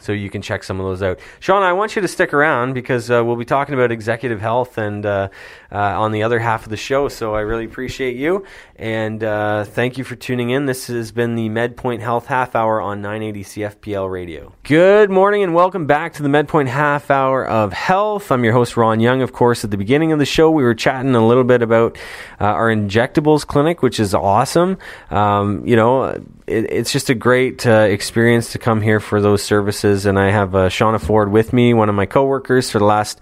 so 0.00 0.12
you 0.12 0.30
can 0.30 0.42
check 0.42 0.64
some 0.64 0.80
of 0.80 0.86
those 0.86 1.02
out. 1.02 1.20
Sean, 1.38 1.62
I 1.62 1.72
want 1.72 1.94
you 1.96 2.02
to 2.02 2.08
stick 2.08 2.34
around 2.34 2.74
because 2.74 3.10
uh, 3.10 3.22
we'll 3.24 3.36
be 3.36 3.44
talking 3.44 3.74
about 3.74 3.92
executive 3.92 4.40
health 4.40 4.78
and 4.78 5.06
uh, 5.06 5.28
uh, 5.70 5.76
on 5.78 6.12
the 6.12 6.22
other 6.22 6.38
half 6.38 6.64
of 6.64 6.70
the 6.70 6.76
show. 6.76 7.08
So 7.08 7.34
I 7.34 7.40
really 7.40 7.64
appreciate 7.64 8.16
you 8.16 8.44
and 8.80 9.22
uh, 9.22 9.64
thank 9.64 9.98
you 9.98 10.04
for 10.04 10.16
tuning 10.16 10.48
in. 10.48 10.64
This 10.64 10.86
has 10.86 11.12
been 11.12 11.34
the 11.34 11.50
MedPoint 11.50 12.00
Health 12.00 12.26
Half 12.26 12.56
Hour 12.56 12.80
on 12.80 13.02
980 13.02 13.44
CFPL 13.44 14.10
Radio. 14.10 14.54
Good 14.62 15.10
morning 15.10 15.42
and 15.42 15.54
welcome 15.54 15.86
back 15.86 16.14
to 16.14 16.22
the 16.22 16.30
MedPoint 16.30 16.68
Half 16.68 17.10
Hour 17.10 17.46
of 17.46 17.74
Health. 17.74 18.32
I'm 18.32 18.42
your 18.42 18.54
host 18.54 18.78
Ron 18.78 18.98
Young. 18.98 19.20
Of 19.20 19.34
course, 19.34 19.64
at 19.64 19.70
the 19.70 19.76
beginning 19.76 20.12
of 20.12 20.18
the 20.18 20.24
show, 20.24 20.50
we 20.50 20.62
were 20.62 20.74
chatting 20.74 21.14
a 21.14 21.26
little 21.26 21.44
bit 21.44 21.60
about 21.60 21.98
uh, 22.40 22.44
our 22.44 22.68
injectables 22.68 23.46
clinic, 23.46 23.82
which 23.82 24.00
is 24.00 24.14
awesome. 24.14 24.78
Um, 25.10 25.66
you 25.66 25.76
know, 25.76 26.04
it, 26.04 26.24
it's 26.70 26.90
just 26.90 27.10
a 27.10 27.14
great 27.14 27.66
uh, 27.66 27.86
experience 27.90 28.52
to 28.52 28.58
come 28.58 28.80
here 28.80 28.98
for 28.98 29.20
those 29.20 29.42
services. 29.42 29.89
And 29.90 30.18
I 30.18 30.30
have 30.30 30.54
uh, 30.54 30.68
Shauna 30.68 31.00
Ford 31.00 31.32
with 31.32 31.52
me, 31.52 31.74
one 31.74 31.88
of 31.88 31.94
my 31.96 32.06
coworkers 32.06 32.70
for 32.70 32.78
the 32.78 32.84
last 32.84 33.20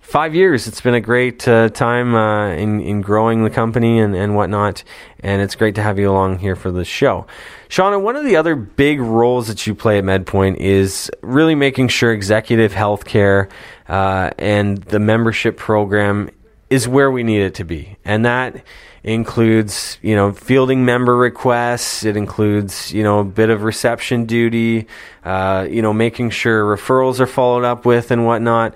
five 0.00 0.34
years. 0.34 0.66
It's 0.66 0.80
been 0.80 0.94
a 0.94 1.02
great 1.02 1.46
uh, 1.46 1.68
time 1.68 2.14
uh, 2.14 2.52
in 2.52 2.80
in 2.80 3.02
growing 3.02 3.44
the 3.44 3.50
company 3.50 3.98
and, 3.98 4.16
and 4.16 4.34
whatnot, 4.34 4.82
and 5.20 5.42
it's 5.42 5.54
great 5.54 5.74
to 5.74 5.82
have 5.82 5.98
you 5.98 6.10
along 6.10 6.38
here 6.38 6.56
for 6.56 6.70
the 6.70 6.84
show. 6.84 7.26
Shauna, 7.68 8.00
one 8.00 8.16
of 8.16 8.24
the 8.24 8.36
other 8.36 8.56
big 8.56 9.00
roles 9.00 9.48
that 9.48 9.66
you 9.66 9.74
play 9.74 9.98
at 9.98 10.04
MedPoint 10.04 10.56
is 10.56 11.10
really 11.22 11.54
making 11.54 11.88
sure 11.88 12.10
executive 12.10 12.72
healthcare 12.72 13.50
uh, 13.86 14.30
and 14.38 14.78
the 14.78 14.98
membership 14.98 15.58
program 15.58 16.30
is 16.70 16.88
where 16.88 17.10
we 17.10 17.22
need 17.22 17.42
it 17.42 17.54
to 17.56 17.64
be, 17.64 17.98
and 18.06 18.24
that 18.24 18.64
includes 19.12 19.98
you 20.02 20.14
know 20.14 20.32
fielding 20.32 20.84
member 20.84 21.16
requests 21.16 22.04
it 22.04 22.16
includes 22.16 22.92
you 22.92 23.02
know 23.02 23.20
a 23.20 23.24
bit 23.24 23.50
of 23.50 23.62
reception 23.62 24.26
duty 24.26 24.86
uh, 25.24 25.66
you 25.70 25.82
know 25.82 25.92
making 25.92 26.30
sure 26.30 26.64
referrals 26.64 27.20
are 27.20 27.26
followed 27.26 27.64
up 27.64 27.84
with 27.86 28.10
and 28.10 28.24
whatnot 28.26 28.74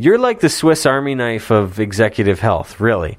you're 0.00 0.18
like 0.18 0.40
the 0.40 0.48
Swiss 0.48 0.86
Army 0.86 1.14
knife 1.14 1.50
of 1.50 1.78
executive 1.78 2.40
health, 2.40 2.80
really. 2.80 3.18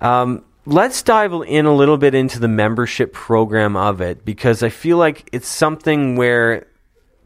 Um, 0.00 0.44
let's 0.66 1.00
dive 1.04 1.32
in 1.46 1.64
a 1.64 1.72
little 1.72 1.96
bit 1.96 2.12
into 2.12 2.40
the 2.40 2.48
membership 2.48 3.12
program 3.12 3.76
of 3.76 4.00
it 4.00 4.24
because 4.24 4.64
I 4.64 4.68
feel 4.68 4.96
like 4.96 5.28
it's 5.32 5.46
something 5.46 6.16
where 6.16 6.66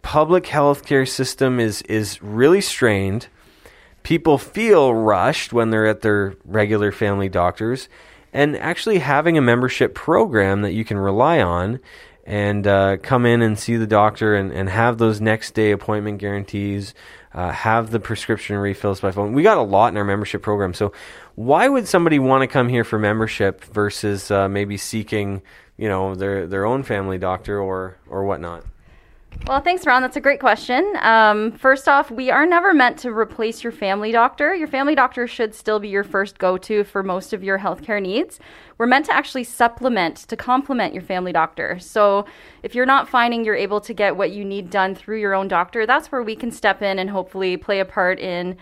public 0.02 0.44
healthcare 0.44 1.08
system 1.08 1.58
is 1.58 1.80
is 1.82 2.22
really 2.22 2.60
strained. 2.60 3.28
People 4.02 4.36
feel 4.36 4.92
rushed 4.92 5.54
when 5.54 5.70
they're 5.70 5.86
at 5.86 6.02
their 6.02 6.34
regular 6.44 6.92
family 6.92 7.30
doctors, 7.30 7.88
and 8.32 8.56
actually 8.56 8.98
having 8.98 9.36
a 9.36 9.42
membership 9.42 9.94
program 9.94 10.62
that 10.62 10.72
you 10.72 10.84
can 10.84 10.98
rely 10.98 11.40
on 11.40 11.80
and 12.24 12.66
uh, 12.66 12.96
come 12.98 13.26
in 13.26 13.42
and 13.42 13.58
see 13.58 13.76
the 13.76 13.86
doctor 13.86 14.34
and, 14.34 14.52
and 14.52 14.68
have 14.68 14.98
those 14.98 15.20
next 15.20 15.54
day 15.54 15.72
appointment 15.72 16.18
guarantees 16.18 16.94
uh, 17.34 17.50
have 17.50 17.90
the 17.90 17.98
prescription 17.98 18.56
refills 18.56 19.00
by 19.00 19.10
phone. 19.10 19.32
We 19.32 19.42
got 19.42 19.56
a 19.56 19.62
lot 19.62 19.88
in 19.88 19.96
our 19.96 20.04
membership 20.04 20.42
program. 20.42 20.74
So 20.74 20.92
why 21.34 21.68
would 21.68 21.88
somebody 21.88 22.18
want 22.18 22.42
to 22.42 22.46
come 22.46 22.68
here 22.68 22.84
for 22.84 22.98
membership 22.98 23.64
versus 23.64 24.30
uh, 24.30 24.48
maybe 24.48 24.76
seeking, 24.76 25.42
you 25.76 25.88
know, 25.88 26.14
their 26.14 26.46
their 26.46 26.64
own 26.64 26.82
family 26.82 27.18
doctor 27.18 27.58
or 27.58 27.96
or 28.08 28.24
whatnot? 28.24 28.64
Well, 29.46 29.60
thanks, 29.60 29.84
Ron. 29.86 30.02
That's 30.02 30.16
a 30.16 30.20
great 30.20 30.38
question. 30.38 30.96
Um, 31.00 31.50
first 31.50 31.88
off, 31.88 32.12
we 32.12 32.30
are 32.30 32.46
never 32.46 32.72
meant 32.72 32.96
to 33.00 33.10
replace 33.10 33.64
your 33.64 33.72
family 33.72 34.12
doctor. 34.12 34.54
Your 34.54 34.68
family 34.68 34.94
doctor 34.94 35.26
should 35.26 35.52
still 35.52 35.80
be 35.80 35.88
your 35.88 36.04
first 36.04 36.38
go 36.38 36.56
to 36.58 36.84
for 36.84 37.02
most 37.02 37.32
of 37.32 37.42
your 37.42 37.58
healthcare 37.58 38.00
needs. 38.00 38.38
We're 38.78 38.86
meant 38.86 39.06
to 39.06 39.12
actually 39.12 39.42
supplement, 39.44 40.18
to 40.28 40.36
complement 40.36 40.94
your 40.94 41.02
family 41.02 41.32
doctor. 41.32 41.80
So 41.80 42.24
if 42.62 42.76
you're 42.76 42.86
not 42.86 43.08
finding 43.08 43.44
you're 43.44 43.56
able 43.56 43.80
to 43.80 43.92
get 43.92 44.16
what 44.16 44.30
you 44.30 44.44
need 44.44 44.70
done 44.70 44.94
through 44.94 45.18
your 45.18 45.34
own 45.34 45.48
doctor, 45.48 45.86
that's 45.86 46.12
where 46.12 46.22
we 46.22 46.36
can 46.36 46.52
step 46.52 46.80
in 46.80 47.00
and 47.00 47.10
hopefully 47.10 47.56
play 47.56 47.80
a 47.80 47.84
part 47.84 48.20
in 48.20 48.56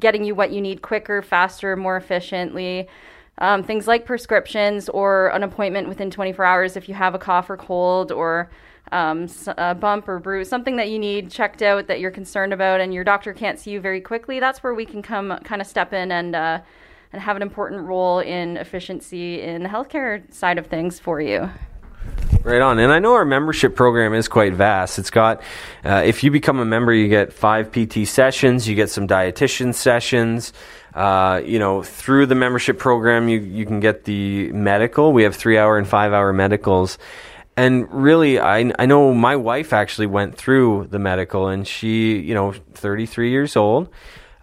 getting 0.00 0.24
you 0.24 0.34
what 0.34 0.50
you 0.50 0.60
need 0.60 0.82
quicker, 0.82 1.22
faster, 1.22 1.76
more 1.76 1.96
efficiently. 1.96 2.88
Um, 3.38 3.62
things 3.62 3.86
like 3.86 4.04
prescriptions 4.04 4.88
or 4.88 5.28
an 5.28 5.44
appointment 5.44 5.88
within 5.88 6.10
24 6.10 6.44
hours 6.44 6.76
if 6.76 6.88
you 6.88 6.94
have 6.94 7.14
a 7.14 7.18
cough 7.18 7.48
or 7.48 7.56
cold 7.56 8.10
or 8.10 8.50
um, 8.94 9.28
a 9.58 9.74
bump 9.74 10.08
or 10.08 10.20
bruise, 10.20 10.48
something 10.48 10.76
that 10.76 10.88
you 10.88 11.00
need 11.00 11.30
checked 11.30 11.62
out 11.62 11.88
that 11.88 11.98
you're 11.98 12.12
concerned 12.12 12.52
about, 12.52 12.80
and 12.80 12.94
your 12.94 13.02
doctor 13.02 13.32
can't 13.32 13.58
see 13.58 13.72
you 13.72 13.80
very 13.80 14.00
quickly, 14.00 14.38
that's 14.38 14.62
where 14.62 14.72
we 14.72 14.86
can 14.86 15.02
come 15.02 15.36
kind 15.44 15.60
of 15.60 15.66
step 15.66 15.92
in 15.92 16.12
and 16.12 16.36
uh, 16.36 16.60
and 17.12 17.22
have 17.22 17.36
an 17.36 17.42
important 17.42 17.82
role 17.82 18.20
in 18.20 18.56
efficiency 18.56 19.42
in 19.42 19.62
the 19.62 19.68
healthcare 19.68 20.32
side 20.32 20.58
of 20.58 20.66
things 20.66 20.98
for 20.98 21.20
you. 21.20 21.50
Right 22.42 22.60
on. 22.60 22.78
And 22.78 22.92
I 22.92 22.98
know 22.98 23.14
our 23.14 23.24
membership 23.24 23.74
program 23.74 24.14
is 24.14 24.28
quite 24.28 24.52
vast. 24.52 24.98
It's 24.98 25.10
got, 25.10 25.40
uh, 25.84 26.02
if 26.04 26.22
you 26.22 26.30
become 26.30 26.58
a 26.58 26.64
member, 26.64 26.92
you 26.92 27.08
get 27.08 27.32
five 27.32 27.72
PT 27.72 28.06
sessions, 28.06 28.68
you 28.68 28.74
get 28.74 28.90
some 28.90 29.08
dietitian 29.08 29.74
sessions. 29.74 30.52
Uh, 30.92 31.40
you 31.44 31.58
know, 31.58 31.82
through 31.82 32.26
the 32.26 32.34
membership 32.34 32.78
program, 32.78 33.28
you, 33.28 33.40
you 33.40 33.64
can 33.64 33.80
get 33.80 34.04
the 34.04 34.52
medical. 34.52 35.12
We 35.12 35.22
have 35.22 35.34
three 35.34 35.56
hour 35.56 35.78
and 35.78 35.88
five 35.88 36.12
hour 36.12 36.32
medicals 36.32 36.98
and 37.56 37.90
really 37.92 38.38
I, 38.38 38.72
I 38.78 38.86
know 38.86 39.14
my 39.14 39.36
wife 39.36 39.72
actually 39.72 40.06
went 40.06 40.36
through 40.36 40.88
the 40.90 40.98
medical 40.98 41.48
and 41.48 41.66
she 41.66 42.18
you 42.18 42.34
know 42.34 42.52
33 42.52 43.30
years 43.30 43.56
old. 43.56 43.88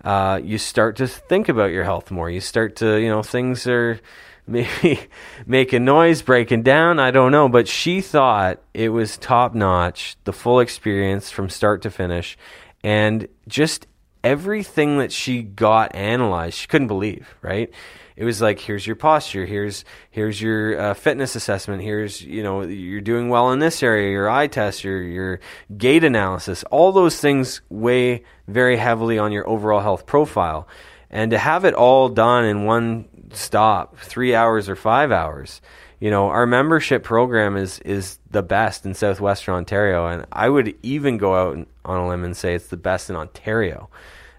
Uh, 0.04 0.40
you 0.44 0.58
start 0.58 0.96
to 0.96 1.08
think 1.08 1.48
about 1.48 1.72
your 1.72 1.84
health 1.84 2.10
more. 2.10 2.30
You 2.30 2.42
start 2.42 2.78
to 2.78 2.98
you 2.98 3.10
know 3.10 3.24
things 3.24 3.68
are 3.68 4.00
maybe 4.48 5.00
making 5.46 5.86
noise 5.86 6.22
breaking 6.22 6.64
down. 6.64 7.00
I 7.00 7.12
don't 7.12 7.32
know. 7.32 7.48
But 7.48 7.68
she 7.68 8.02
thought 8.02 8.60
it 8.74 8.90
was 8.90 9.18
top 9.18 9.54
notch 9.54 10.16
the 10.24 10.34
full 10.34 10.60
experience 10.60 11.30
from 11.30 11.50
start 11.50 11.82
to 11.84 11.92
finish. 11.92 12.38
And 12.84 13.28
just 13.48 13.86
everything 14.24 14.98
that 15.00 15.12
she 15.12 15.42
got 15.42 15.96
analyzed 15.96 16.58
she 16.58 16.68
couldn't 16.68 16.88
believe 16.88 17.36
right? 17.42 17.72
It 18.16 18.26
was 18.26 18.42
like 18.42 18.60
here's 18.60 18.86
your 18.86 18.96
posture 18.96 19.46
here's 19.46 19.84
here's 20.12 20.42
your 20.42 20.80
uh, 20.80 20.94
fitness 20.94 21.36
assessment 21.36 21.82
here's 21.82 22.22
you 22.22 22.44
know 22.44 22.62
you're 22.62 23.02
doing 23.02 23.30
well 23.30 23.52
in 23.52 23.60
this 23.60 23.82
area 23.82 24.12
your 24.12 24.30
eye 24.30 24.48
test 24.48 24.84
your 24.84 25.02
your 25.02 25.40
gait 25.78 26.04
analysis. 26.04 26.64
All 26.66 26.92
those 26.92 27.20
things 27.20 27.62
weigh 27.70 28.24
very 28.48 28.78
heavily 28.78 29.18
on 29.18 29.32
your 29.32 29.48
overall 29.48 29.82
health 29.82 30.06
profile. 30.06 30.68
And 31.10 31.32
to 31.32 31.38
have 31.38 31.66
it 31.66 31.74
all 31.74 32.10
done 32.10 32.46
in 32.46 32.66
one 32.66 33.08
stop 33.34 33.98
3 33.98 34.36
hours 34.36 34.70
or 34.70 34.76
5 34.76 35.12
hours 35.12 35.62
you 36.02 36.10
know 36.10 36.28
our 36.28 36.46
membership 36.46 37.04
program 37.04 37.56
is 37.56 37.80
is 37.80 38.20
the 38.30 38.44
best 38.44 38.86
in 38.86 38.94
southwestern 38.94 39.56
ontario 39.56 40.08
and 40.08 40.26
i 40.34 40.50
would 40.50 40.76
even 40.84 41.18
go 41.18 41.36
out 41.36 41.68
on 41.86 41.98
a 41.98 42.08
limb 42.08 42.26
and 42.26 42.36
say 42.36 42.54
it's 42.54 42.68
the 42.68 42.76
best 42.76 43.10
in 43.10 43.16
ontario 43.16 43.90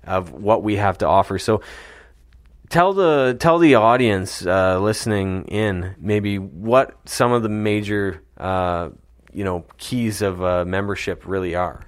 of 0.04 0.32
what 0.32 0.62
we 0.62 0.76
have 0.76 0.98
to 0.98 1.06
offer 1.06 1.38
so 1.38 1.62
tell 2.72 2.94
the 2.94 3.36
tell 3.38 3.58
the 3.58 3.74
audience 3.74 4.44
uh, 4.46 4.80
listening 4.80 5.44
in 5.44 5.94
maybe 5.98 6.38
what 6.38 6.96
some 7.04 7.30
of 7.30 7.42
the 7.42 7.48
major 7.48 8.22
uh, 8.38 8.88
you 9.32 9.44
know 9.44 9.64
keys 9.78 10.22
of 10.22 10.42
uh, 10.42 10.64
membership 10.64 11.22
really 11.26 11.54
are. 11.54 11.84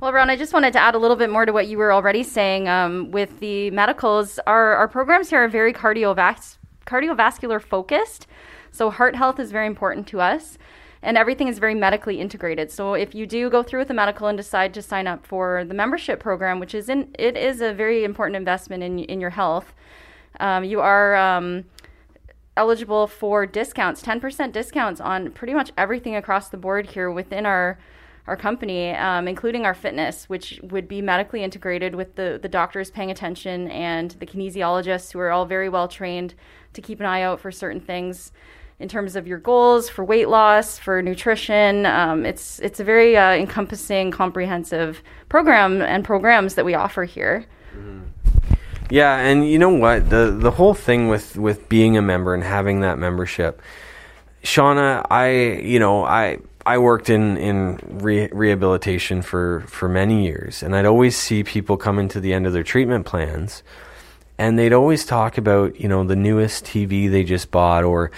Well, 0.00 0.12
Ron, 0.12 0.30
I 0.30 0.36
just 0.36 0.52
wanted 0.52 0.72
to 0.74 0.78
add 0.78 0.94
a 0.94 0.98
little 0.98 1.16
bit 1.16 1.28
more 1.28 1.44
to 1.44 1.52
what 1.52 1.66
you 1.66 1.76
were 1.76 1.92
already 1.92 2.22
saying. 2.22 2.68
Um, 2.68 3.10
with 3.10 3.40
the 3.40 3.72
medicals, 3.72 4.38
our, 4.46 4.76
our 4.76 4.86
programs 4.86 5.28
here 5.28 5.42
are 5.42 5.48
very 5.48 5.72
cardiovas- 5.72 6.57
cardiovascular 6.88 7.60
focused. 7.60 8.26
So, 8.70 8.90
heart 8.90 9.16
health 9.16 9.38
is 9.38 9.52
very 9.52 9.66
important 9.66 10.06
to 10.08 10.20
us 10.20 10.58
and 11.02 11.16
everything 11.16 11.48
is 11.48 11.58
very 11.58 11.74
medically 11.74 12.20
integrated. 12.20 12.70
So 12.70 12.94
if 12.94 13.14
you 13.14 13.26
do 13.26 13.48
go 13.50 13.62
through 13.62 13.80
with 13.80 13.88
the 13.88 13.94
medical 13.94 14.26
and 14.26 14.36
decide 14.36 14.74
to 14.74 14.82
sign 14.82 15.06
up 15.06 15.24
for 15.24 15.64
the 15.64 15.74
membership 15.74 16.20
program, 16.20 16.58
which 16.58 16.74
is 16.74 16.88
in, 16.88 17.10
it 17.18 17.36
is 17.36 17.60
a 17.60 17.72
very 17.72 18.04
important 18.04 18.36
investment 18.36 18.82
in 18.82 18.98
in 19.00 19.20
your 19.20 19.30
health, 19.30 19.74
um, 20.40 20.64
you 20.64 20.80
are 20.80 21.14
um, 21.16 21.64
eligible 22.56 23.06
for 23.06 23.46
discounts, 23.46 24.02
ten 24.02 24.20
percent 24.20 24.52
discounts 24.52 25.00
on 25.00 25.30
pretty 25.32 25.54
much 25.54 25.70
everything 25.78 26.16
across 26.16 26.48
the 26.48 26.56
board 26.56 26.90
here 26.90 27.10
within 27.10 27.46
our 27.46 27.78
our 28.28 28.36
company, 28.36 28.90
um, 28.92 29.26
including 29.26 29.64
our 29.64 29.74
fitness, 29.74 30.28
which 30.28 30.60
would 30.62 30.86
be 30.86 31.02
medically 31.02 31.42
integrated 31.42 31.94
with 31.94 32.14
the, 32.14 32.38
the 32.40 32.48
doctors 32.48 32.90
paying 32.90 33.10
attention 33.10 33.70
and 33.70 34.12
the 34.12 34.26
kinesiologists 34.26 35.12
who 35.12 35.18
are 35.18 35.30
all 35.30 35.46
very 35.46 35.68
well 35.68 35.88
trained 35.88 36.34
to 36.74 36.82
keep 36.82 37.00
an 37.00 37.06
eye 37.06 37.22
out 37.22 37.40
for 37.40 37.50
certain 37.50 37.80
things 37.80 38.30
in 38.78 38.88
terms 38.88 39.16
of 39.16 39.26
your 39.26 39.38
goals 39.38 39.88
for 39.88 40.04
weight 40.04 40.28
loss, 40.28 40.78
for 40.78 41.02
nutrition. 41.02 41.86
Um, 41.86 42.24
it's 42.24 42.60
it's 42.60 42.78
a 42.78 42.84
very 42.84 43.16
uh, 43.16 43.32
encompassing, 43.32 44.10
comprehensive 44.10 45.02
program 45.28 45.82
and 45.82 46.04
programs 46.04 46.54
that 46.54 46.64
we 46.64 46.74
offer 46.74 47.04
here. 47.04 47.46
Mm-hmm. 47.74 48.04
Yeah, 48.90 49.18
and 49.18 49.48
you 49.48 49.58
know 49.58 49.70
what 49.70 50.10
the 50.10 50.30
the 50.30 50.52
whole 50.52 50.74
thing 50.74 51.08
with 51.08 51.36
with 51.36 51.68
being 51.68 51.96
a 51.96 52.02
member 52.02 52.34
and 52.34 52.44
having 52.44 52.80
that 52.80 52.98
membership, 52.98 53.60
Shauna, 54.42 55.06
I 55.10 55.60
you 55.62 55.78
know 55.78 56.04
I. 56.04 56.38
I 56.68 56.76
worked 56.76 57.08
in 57.08 57.38
in 57.38 57.80
re- 57.82 58.28
rehabilitation 58.30 59.22
for 59.22 59.60
for 59.68 59.88
many 59.88 60.26
years, 60.26 60.62
and 60.62 60.76
I'd 60.76 60.84
always 60.84 61.16
see 61.16 61.42
people 61.42 61.78
coming 61.78 62.08
to 62.08 62.20
the 62.20 62.34
end 62.34 62.46
of 62.46 62.52
their 62.52 62.62
treatment 62.62 63.06
plans, 63.06 63.62
and 64.36 64.58
they'd 64.58 64.74
always 64.74 65.06
talk 65.06 65.38
about 65.38 65.80
you 65.80 65.88
know 65.88 66.04
the 66.04 66.14
newest 66.14 66.66
TV 66.66 67.10
they 67.10 67.24
just 67.24 67.50
bought 67.50 67.84
or 67.84 68.10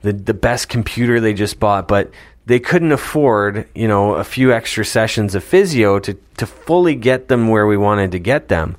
the 0.00 0.14
the 0.14 0.32
best 0.32 0.70
computer 0.70 1.20
they 1.20 1.34
just 1.34 1.60
bought, 1.60 1.88
but 1.88 2.10
they 2.46 2.58
couldn't 2.58 2.92
afford, 2.92 3.68
you 3.74 3.86
know, 3.86 4.14
a 4.14 4.24
few 4.24 4.50
extra 4.50 4.82
sessions 4.82 5.34
of 5.34 5.44
physio 5.44 5.98
to, 5.98 6.14
to 6.38 6.46
fully 6.46 6.94
get 6.94 7.28
them 7.28 7.48
where 7.48 7.66
we 7.66 7.76
wanted 7.76 8.12
to 8.12 8.18
get 8.18 8.48
them. 8.48 8.78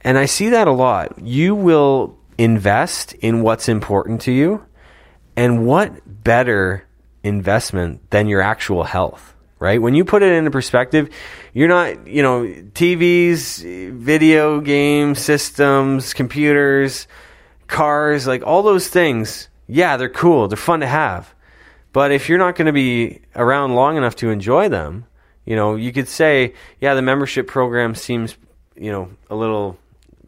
And 0.00 0.16
I 0.16 0.24
see 0.24 0.48
that 0.48 0.66
a 0.66 0.72
lot. 0.72 1.18
You 1.18 1.54
will 1.54 2.16
invest 2.38 3.12
in 3.20 3.42
what's 3.42 3.68
important 3.68 4.22
to 4.22 4.32
you. 4.32 4.64
And 5.36 5.66
what 5.66 5.92
better 6.24 6.85
investment 7.26 8.10
than 8.10 8.28
your 8.28 8.40
actual 8.40 8.84
health, 8.84 9.34
right? 9.58 9.80
When 9.80 9.94
you 9.94 10.04
put 10.04 10.22
it 10.22 10.32
into 10.32 10.50
perspective, 10.50 11.10
you're 11.52 11.68
not, 11.68 12.06
you 12.06 12.22
know, 12.22 12.42
TVs, 12.44 13.92
video 13.92 14.60
game 14.60 15.14
systems, 15.14 16.14
computers, 16.14 17.06
cars, 17.66 18.26
like 18.26 18.46
all 18.46 18.62
those 18.62 18.88
things. 18.88 19.48
Yeah, 19.66 19.96
they're 19.96 20.08
cool. 20.08 20.48
They're 20.48 20.56
fun 20.56 20.80
to 20.80 20.86
have. 20.86 21.34
But 21.92 22.12
if 22.12 22.28
you're 22.28 22.38
not 22.38 22.56
going 22.56 22.66
to 22.66 22.72
be 22.72 23.22
around 23.34 23.74
long 23.74 23.96
enough 23.96 24.16
to 24.16 24.30
enjoy 24.30 24.68
them, 24.68 25.06
you 25.44 25.56
know, 25.56 25.76
you 25.76 25.92
could 25.92 26.08
say, 26.08 26.54
yeah, 26.80 26.94
the 26.94 27.02
membership 27.02 27.46
program 27.46 27.94
seems, 27.94 28.36
you 28.76 28.92
know, 28.92 29.10
a 29.30 29.34
little 29.34 29.78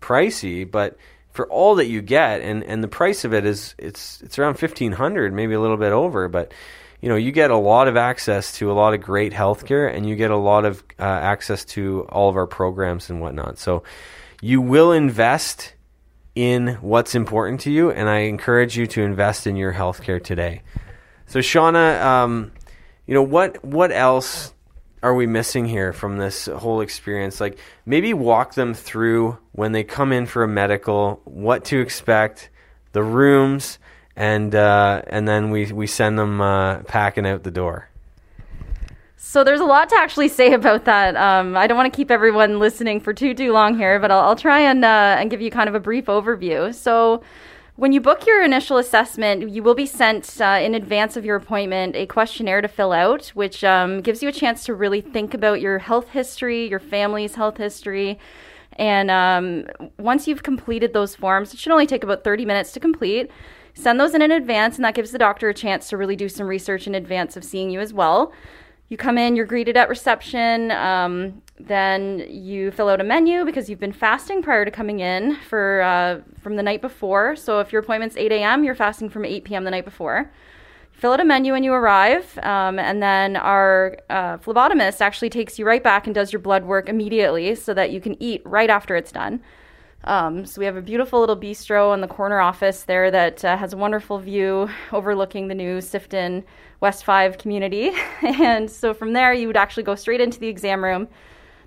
pricey, 0.01 0.69
but 0.69 0.97
for 1.33 1.47
all 1.49 1.77
that 1.77 1.87
you 1.87 2.01
get, 2.01 2.41
and, 2.41 2.65
and 2.65 2.83
the 2.83 2.89
price 2.89 3.25
of 3.25 3.33
it 3.35 3.45
is 3.45 3.75
it's 3.79 4.21
it's 4.23 4.39
around 4.39 4.55
fifteen 4.55 4.93
hundred, 4.93 5.33
maybe 5.33 5.55
a 5.55 5.61
little 5.61 5.77
bit 5.77 5.93
over, 5.93 6.29
but 6.29 6.53
you 7.01 7.09
know 7.09 7.17
you 7.17 7.33
get 7.33 7.51
a 7.51 7.57
lot 7.57 7.89
of 7.89 7.97
access 7.97 8.53
to 8.59 8.71
a 8.71 8.75
lot 8.75 8.95
of 8.95 9.01
great 9.01 9.33
healthcare, 9.33 9.93
and 9.95 10.09
you 10.09 10.17
get 10.17 10.31
a 10.31 10.37
lot 10.37 10.65
of 10.65 10.83
uh, 10.99 11.03
access 11.03 11.65
to 11.65 12.07
all 12.11 12.29
of 12.29 12.37
our 12.37 12.47
programs 12.47 13.11
and 13.11 13.21
whatnot. 13.21 13.59
So 13.59 13.83
you 14.41 14.61
will 14.61 14.93
invest 14.93 15.75
in 16.35 16.75
what's 16.81 17.17
important 17.17 17.61
to 17.63 17.71
you, 17.71 17.91
and 17.91 18.09
I 18.09 18.21
encourage 18.21 18.77
you 18.77 18.87
to 18.89 19.03
invest 19.03 19.49
in 19.49 19.57
your 19.57 19.73
healthcare 19.73 20.23
today. 20.23 20.63
So, 21.27 21.41
Shauna, 21.41 22.01
um, 22.01 22.53
you 23.07 23.15
know 23.15 23.23
what? 23.23 23.65
What 23.65 23.91
else 23.91 24.55
are 25.03 25.15
we 25.15 25.27
missing 25.27 25.67
here 25.67 25.93
from 25.93 26.17
this 26.17 26.47
whole 26.47 26.81
experience? 26.81 27.41
Like, 27.41 27.59
maybe 27.85 28.15
walk 28.15 28.55
them 28.55 28.73
through 28.73 29.37
when 29.51 29.73
they 29.73 29.83
come 29.83 30.13
in 30.13 30.27
for 30.27 30.45
a 30.45 30.49
medical, 30.49 31.21
what 31.25 31.65
to 31.67 31.81
expect, 31.81 32.51
the 32.93 33.03
rooms, 33.03 33.81
and 34.19 34.53
uh, 34.53 35.01
and 35.07 35.29
then 35.29 35.51
we 35.51 35.73
we 35.73 35.87
send 35.87 36.19
them 36.19 36.41
uh, 36.41 36.81
packing 36.81 37.25
out 37.25 37.45
the 37.45 37.53
door. 37.53 37.89
So 39.17 39.45
there's 39.45 39.61
a 39.61 39.65
lot 39.65 39.89
to 39.91 39.97
actually 39.97 40.29
say 40.29 40.53
about 40.53 40.87
that. 40.87 41.17
Um, 41.17 41.57
I 41.57 41.69
don't 41.69 41.77
want 41.77 41.93
to 41.93 41.97
keep 41.97 42.11
everyone 42.11 42.59
listening 42.59 43.01
for 43.01 43.15
too 43.15 43.33
too 43.33 43.53
long 43.53 43.79
here, 43.79 44.01
but 44.01 44.11
I'll, 44.11 44.21
I'll 44.21 44.37
try 44.37 44.61
and 44.61 44.85
uh, 44.85 45.17
and 45.19 45.31
give 45.31 45.41
you 45.41 45.53
kind 45.53 45.69
of 45.69 45.77
a 45.77 45.81
brief 45.81 46.07
overview. 46.07 46.75
So 46.75 47.23
when 47.77 47.93
you 47.93 48.01
book 48.01 48.27
your 48.27 48.43
initial 48.43 48.79
assessment, 48.79 49.51
you 49.51 49.63
will 49.63 49.77
be 49.77 49.87
sent 49.87 50.41
uh, 50.41 50.59
in 50.61 50.75
advance 50.75 51.17
of 51.17 51.25
your 51.25 51.37
appointment 51.37 51.95
a 51.95 52.07
questionnaire 52.07 52.61
to 52.61 52.67
fill 52.67 52.91
out, 52.93 53.29
which 53.29 53.63
um, 53.63 54.01
gives 54.01 54.21
you 54.21 54.29
a 54.29 54.33
chance 54.33 54.65
to 54.65 54.75
really 54.75 55.01
think 55.01 55.33
about 55.33 55.61
your 55.61 55.79
health 55.79 56.09
history, 56.09 56.69
your 56.69 56.81
family's 56.81 57.37
health 57.37 57.57
history. 57.57 58.19
And 58.73 59.13
um, 59.13 59.67
once 59.97 60.27
you've 60.27 60.43
completed 60.43 60.93
those 60.93 61.15
forms, 61.15 61.55
it 61.55 61.61
should 61.61 61.71
only 61.71 61.87
take 61.87 62.03
about 62.03 62.25
30 62.25 62.45
minutes 62.45 62.73
to 62.73 62.81
complete. 62.81 63.31
Send 63.79 64.01
those 64.01 64.13
in 64.13 64.23
in 64.23 64.33
advance, 64.33 64.75
and 64.75 64.85
that 64.85 64.97
gives 64.97 65.13
the 65.13 65.19
doctor 65.19 65.49
a 65.49 65.55
chance 65.55 65.89
to 65.91 65.97
really 65.97 66.17
do 66.17 66.29
some 66.29 66.49
research 66.49 66.89
in 66.89 66.97
advance 66.97 67.37
of 67.37 67.45
seeing 67.45 67.71
you 67.71 67.79
as 67.79 67.93
well. 67.93 68.33
You 68.89 68.97
come 68.97 69.17
in, 69.17 69.37
you're 69.37 69.47
greeted 69.47 69.77
at 69.77 69.89
reception. 69.89 70.73
Um, 70.73 71.43
then 71.61 72.27
you 72.29 72.73
fill 72.73 72.89
out 72.89 73.01
a 73.01 73.05
menu 73.05 73.45
because 73.45 73.71
you've 73.71 73.79
been 73.79 73.93
fasting 73.93 74.43
prior 74.43 74.65
to 74.65 74.73
coming 74.73 74.99
in 74.99 75.37
for 75.49 75.83
uh, 75.83 76.23
from 76.41 76.57
the 76.57 76.63
night 76.63 76.81
before. 76.81 77.37
So 77.37 77.61
if 77.61 77.71
your 77.73 77.81
appointment's 77.81 78.17
8 78.17 78.33
a.m., 78.33 78.65
you're 78.65 78.75
fasting 78.75 79.11
from 79.11 79.25
8 79.25 79.45
p.m. 79.45 79.63
the 79.63 79.71
night 79.71 79.85
before. 79.85 80.33
Fill 80.91 81.13
out 81.13 81.21
a 81.21 81.25
menu 81.25 81.53
when 81.53 81.63
you 81.63 81.73
arrive, 81.73 82.37
um, 82.43 82.81
and 82.81 83.01
then 83.01 83.37
our 83.37 83.97
uh, 84.11 84.39
phlebotomist 84.39 85.01
actually 85.01 85.31
takes 85.31 85.57
you 85.57 85.65
right 85.65 85.85
back 85.85 86.07
and 86.07 86.15
does 86.17 86.33
your 86.33 86.41
blood 86.41 86.65
work 86.65 86.89
immediately 86.89 87.55
so 87.55 87.73
that 87.75 87.93
you 87.93 88.01
can 88.01 88.21
eat 88.21 88.43
right 88.45 88.71
after 88.71 88.97
it's 88.97 89.13
done. 89.13 89.41
Um, 90.05 90.47
so 90.47 90.61
we 90.61 90.65
have 90.65 90.77
a 90.77 90.83
beautiful 90.83 91.21
little 91.21 91.37
bistro 91.37 91.93
in 91.93 92.01
the 92.01 92.07
corner 92.07 92.39
office 92.39 92.85
there 92.85 93.11
that 93.11 93.45
uh, 93.45 93.57
has 93.57 93.73
a 93.73 93.77
wonderful 93.77 94.19
view 94.19 94.71
overlooking 94.93 95.49
the 95.49 95.55
new 95.55 95.79
Sifton 95.79 96.45
West 96.81 97.05
5 97.05 97.37
community. 97.39 97.91
and 98.23 98.71
so 98.71 98.95
from 98.95 99.13
there, 99.13 99.33
you 99.33 99.49
would 99.49 99.57
actually 99.57 99.83
go 99.83 99.95
straight 99.95 100.21
into 100.21 100.39
the 100.39 100.49
exam 100.49 100.83
room. 100.85 101.09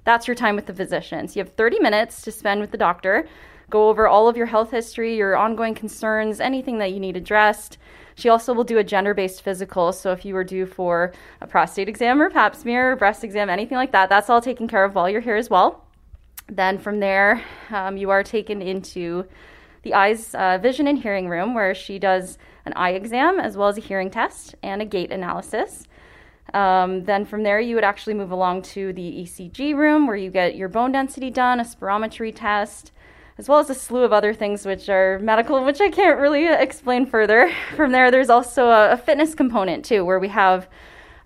That's 0.05 0.27
your 0.27 0.35
time 0.35 0.55
with 0.55 0.65
the 0.65 0.73
physician. 0.73 1.27
So 1.27 1.39
you 1.39 1.43
have 1.43 1.53
30 1.53 1.79
minutes 1.79 2.21
to 2.23 2.31
spend 2.31 2.61
with 2.61 2.71
the 2.71 2.77
doctor, 2.77 3.27
go 3.69 3.89
over 3.89 4.07
all 4.07 4.27
of 4.27 4.38
your 4.38 4.47
health 4.47 4.71
history, 4.71 5.15
your 5.15 5.35
ongoing 5.35 5.75
concerns, 5.75 6.39
anything 6.39 6.79
that 6.79 6.93
you 6.93 7.00
need 7.00 7.17
addressed. 7.17 7.77
She 8.15 8.29
also 8.29 8.53
will 8.53 8.63
do 8.63 8.77
a 8.77 8.83
gender 8.83 9.13
based 9.13 9.41
physical. 9.41 9.91
So 9.91 10.12
if 10.12 10.25
you 10.25 10.34
were 10.34 10.43
due 10.43 10.65
for 10.65 11.13
a 11.41 11.47
prostate 11.47 11.89
exam 11.89 12.21
or 12.21 12.29
pap 12.29 12.56
smear, 12.56 12.93
or 12.93 12.95
breast 12.95 13.23
exam, 13.23 13.49
anything 13.49 13.77
like 13.77 13.91
that, 13.91 14.10
that's 14.10 14.29
all 14.29 14.41
taken 14.41 14.67
care 14.67 14.86
of 14.86 14.95
while 14.95 15.10
you're 15.10 15.21
here 15.21 15.36
as 15.36 15.49
well. 15.49 15.86
Then 16.47 16.77
from 16.77 16.99
there, 16.99 17.43
um, 17.69 17.97
you 17.97 18.10
are 18.10 18.23
taken 18.23 18.62
into 18.62 19.25
the 19.84 19.93
eyes, 19.93 20.36
uh, 20.36 20.58
vision, 20.62 20.88
and 20.88 20.97
hearing 20.97 21.27
room 21.27 21.54
where 21.54 21.73
she 21.73 21.97
does 21.97 22.38
an 22.65 22.73
eye 22.73 22.91
exam 22.91 23.39
as 23.39 23.58
well 23.58 23.67
as 23.67 23.77
a 23.77 23.82
hearing 23.82 24.10
test 24.10 24.56
and 24.62 24.82
a 24.82 24.86
gait 24.86 25.12
analysis. 25.12 25.88
Um, 26.54 27.06
then 27.06 27.25
from 27.25 27.43
there, 27.43 27.60
you 27.60 27.75
would 27.75 27.84
actually 27.84 28.13
move 28.13 28.32
along 28.32 28.63
to 28.63 28.93
the 28.93 29.23
ECG 29.23 29.75
room 29.75 30.06
where 30.06 30.15
you 30.15 30.30
get 30.30 30.56
your 30.56 30.67
bone 30.67 30.91
density 30.91 31.30
done, 31.30 31.60
a 31.60 31.63
spirometry 31.63 32.34
test, 32.36 32.91
as 33.38 33.47
well 33.47 33.60
as 33.60 33.69
a 33.69 33.75
slew 33.75 34.04
of 34.04 34.12
other 34.12 34.34
things 34.34 34.65
which 34.65 34.89
are 34.89 35.17
medical, 35.19 35.63
which 35.63 35.80
I 35.80 35.89
can't 35.89 36.19
really 36.19 36.47
explain 36.47 37.06
further. 37.06 37.51
From 37.75 37.91
there, 37.91 38.12
there's 38.12 38.30
also 38.30 38.67
a, 38.67 38.91
a 38.91 38.97
fitness 38.97 39.34
component 39.34 39.86
too, 39.86 40.04
where 40.04 40.19
we 40.19 40.27
have 40.27 40.67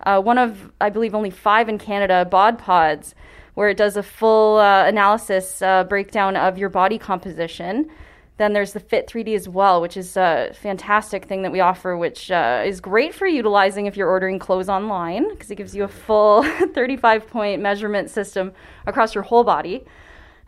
uh, 0.05 0.21
one 0.21 0.37
of, 0.37 0.71
I 0.79 0.89
believe, 0.89 1.15
only 1.15 1.31
five 1.31 1.67
in 1.67 1.79
Canada, 1.79 2.25
bod 2.25 2.59
pods, 2.59 3.15
where 3.55 3.69
it 3.69 3.77
does 3.77 3.97
a 3.97 4.03
full 4.03 4.57
uh, 4.57 4.85
analysis 4.85 5.61
uh, 5.61 5.83
breakdown 5.83 6.35
of 6.35 6.57
your 6.57 6.69
body 6.69 6.97
composition. 6.97 7.89
Then 8.37 8.51
there's 8.51 8.73
the 8.73 8.81
Fit 8.81 9.07
3D 9.07 9.33
as 9.33 9.47
well, 9.47 9.81
which 9.81 9.95
is 9.95 10.17
a 10.17 10.51
fantastic 10.53 11.25
thing 11.25 11.41
that 11.43 11.53
we 11.53 11.61
offer, 11.61 11.95
which 11.95 12.29
uh, 12.31 12.63
is 12.65 12.81
great 12.81 13.15
for 13.15 13.25
utilizing 13.25 13.85
if 13.85 13.95
you're 13.95 14.09
ordering 14.09 14.39
clothes 14.39 14.67
online 14.67 15.29
because 15.29 15.49
it 15.49 15.55
gives 15.55 15.73
you 15.73 15.85
a 15.85 15.87
full 15.87 16.43
35 16.73 17.27
point 17.27 17.61
measurement 17.61 18.09
system 18.09 18.51
across 18.85 19.15
your 19.15 19.23
whole 19.23 19.45
body. 19.45 19.85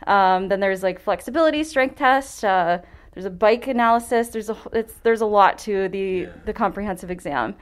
Um, 0.06 0.50
then 0.50 0.60
there's 0.60 0.84
like 0.84 1.00
flexibility 1.00 1.64
strength 1.64 1.96
test. 1.96 2.44
Uh, 2.44 2.80
there's 3.14 3.26
a 3.26 3.32
bike 3.32 3.68
analysis. 3.68 4.28
There's 4.28 4.50
a 4.50 4.86
there's 5.04 5.22
a 5.22 5.26
lot 5.26 5.58
to 5.60 5.88
the 5.90 6.00
yeah. 6.00 6.32
the 6.46 6.54
comprehensive 6.54 7.10
exam. 7.10 7.56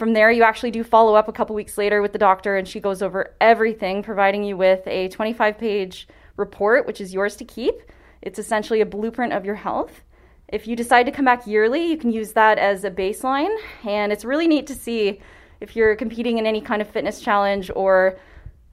From 0.00 0.14
there, 0.14 0.30
you 0.30 0.42
actually 0.44 0.70
do 0.70 0.82
follow 0.82 1.14
up 1.14 1.28
a 1.28 1.32
couple 1.32 1.54
weeks 1.54 1.76
later 1.76 2.00
with 2.00 2.14
the 2.14 2.18
doctor, 2.18 2.56
and 2.56 2.66
she 2.66 2.80
goes 2.80 3.02
over 3.02 3.34
everything, 3.38 4.02
providing 4.02 4.42
you 4.42 4.56
with 4.56 4.80
a 4.86 5.08
25 5.08 5.58
page 5.58 6.08
report, 6.38 6.86
which 6.86 7.02
is 7.02 7.12
yours 7.12 7.36
to 7.36 7.44
keep 7.44 7.82
it's 8.22 8.38
essentially 8.38 8.80
a 8.80 8.86
blueprint 8.86 9.34
of 9.34 9.44
your 9.44 9.54
health. 9.54 10.02
If 10.48 10.66
you 10.66 10.74
decide 10.74 11.04
to 11.04 11.12
come 11.12 11.26
back 11.26 11.46
yearly, 11.46 11.86
you 11.86 11.98
can 11.98 12.10
use 12.10 12.32
that 12.32 12.58
as 12.58 12.84
a 12.84 12.90
baseline. 12.90 13.54
And 13.84 14.10
it's 14.10 14.24
really 14.24 14.48
neat 14.48 14.66
to 14.68 14.74
see 14.74 15.20
if 15.60 15.76
you're 15.76 15.94
competing 15.96 16.38
in 16.38 16.46
any 16.46 16.62
kind 16.62 16.82
of 16.82 16.88
fitness 16.88 17.20
challenge 17.20 17.70
or 17.76 18.18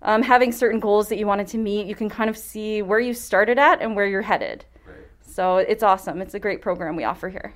um, 0.02 0.22
having 0.22 0.54
certain 0.54 0.80
goals 0.80 1.10
that 1.10 1.18
you 1.18 1.28
wanted 1.28 1.48
to 1.48 1.58
meet, 1.58 1.88
you 1.88 1.96
can 1.96 2.10
kind 2.10 2.30
of 2.30 2.38
see 2.38 2.82
where 2.82 3.00
you 3.00 3.14
started 3.14 3.60
at 3.60 3.82
and 3.82 3.96
where 3.96 4.06
you're 4.06 4.22
headed. 4.22 4.64
Right. 4.86 4.96
So 5.22 5.58
it's 5.58 5.84
awesome. 5.84 6.22
It's 6.22 6.36
a 6.36 6.40
great 6.40 6.62
program 6.62 6.96
we 6.96 7.04
offer 7.04 7.30
here. 7.30 7.54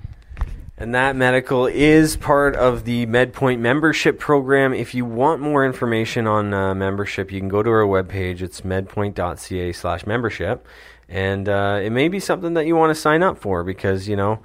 And 0.82 0.94
that 0.94 1.16
medical 1.16 1.66
is 1.66 2.16
part 2.16 2.56
of 2.56 2.84
the 2.84 3.06
MedPoint 3.06 3.60
membership 3.60 4.18
program. 4.18 4.74
If 4.74 4.94
you 4.94 5.04
want 5.04 5.40
more 5.40 5.64
information 5.64 6.26
on 6.26 6.52
uh, 6.52 6.74
membership, 6.74 7.30
you 7.30 7.38
can 7.38 7.48
go 7.48 7.62
to 7.62 7.70
our 7.70 7.84
webpage. 7.84 8.42
It's 8.42 8.62
medpoint.ca 8.62 9.72
slash 9.72 10.06
membership 10.06 10.66
and 11.12 11.48
uh, 11.48 11.78
it 11.82 11.90
may 11.90 12.08
be 12.08 12.18
something 12.18 12.54
that 12.54 12.66
you 12.66 12.74
want 12.74 12.90
to 12.90 13.00
sign 13.00 13.22
up 13.22 13.38
for 13.38 13.62
because 13.62 14.08
you 14.08 14.16
know 14.16 14.40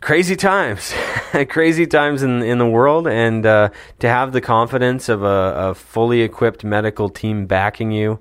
crazy 0.00 0.36
times 0.36 0.92
crazy 1.48 1.86
times 1.86 2.22
in 2.22 2.42
in 2.42 2.58
the 2.58 2.66
world 2.66 3.06
and 3.06 3.44
uh, 3.44 3.68
to 3.98 4.08
have 4.08 4.32
the 4.32 4.40
confidence 4.40 5.08
of 5.08 5.22
a, 5.22 5.26
a, 5.68 5.74
fully 5.74 6.22
equipped 6.22 6.64
medical 6.64 7.08
team 7.08 7.46
backing 7.46 7.90
you 7.90 8.18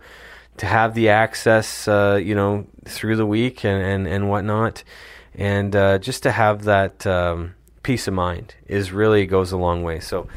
to 0.57 0.65
have 0.65 0.93
the 0.93 1.09
access 1.09 1.87
uh, 1.87 2.19
you 2.21 2.35
know 2.35 2.65
through 2.85 3.15
the 3.15 3.25
week 3.25 3.63
and 3.63 3.81
and, 3.81 4.07
and 4.07 4.29
whatnot 4.29 4.83
and 5.35 5.75
uh, 5.75 5.97
just 5.97 6.23
to 6.23 6.31
have 6.31 6.63
that 6.63 7.05
um, 7.07 7.55
peace 7.83 8.07
of 8.07 8.13
mind 8.13 8.55
is 8.67 8.91
really 8.91 9.25
goes 9.25 9.51
a 9.51 9.57
long 9.57 9.83
way 9.83 9.99
so 9.99 10.27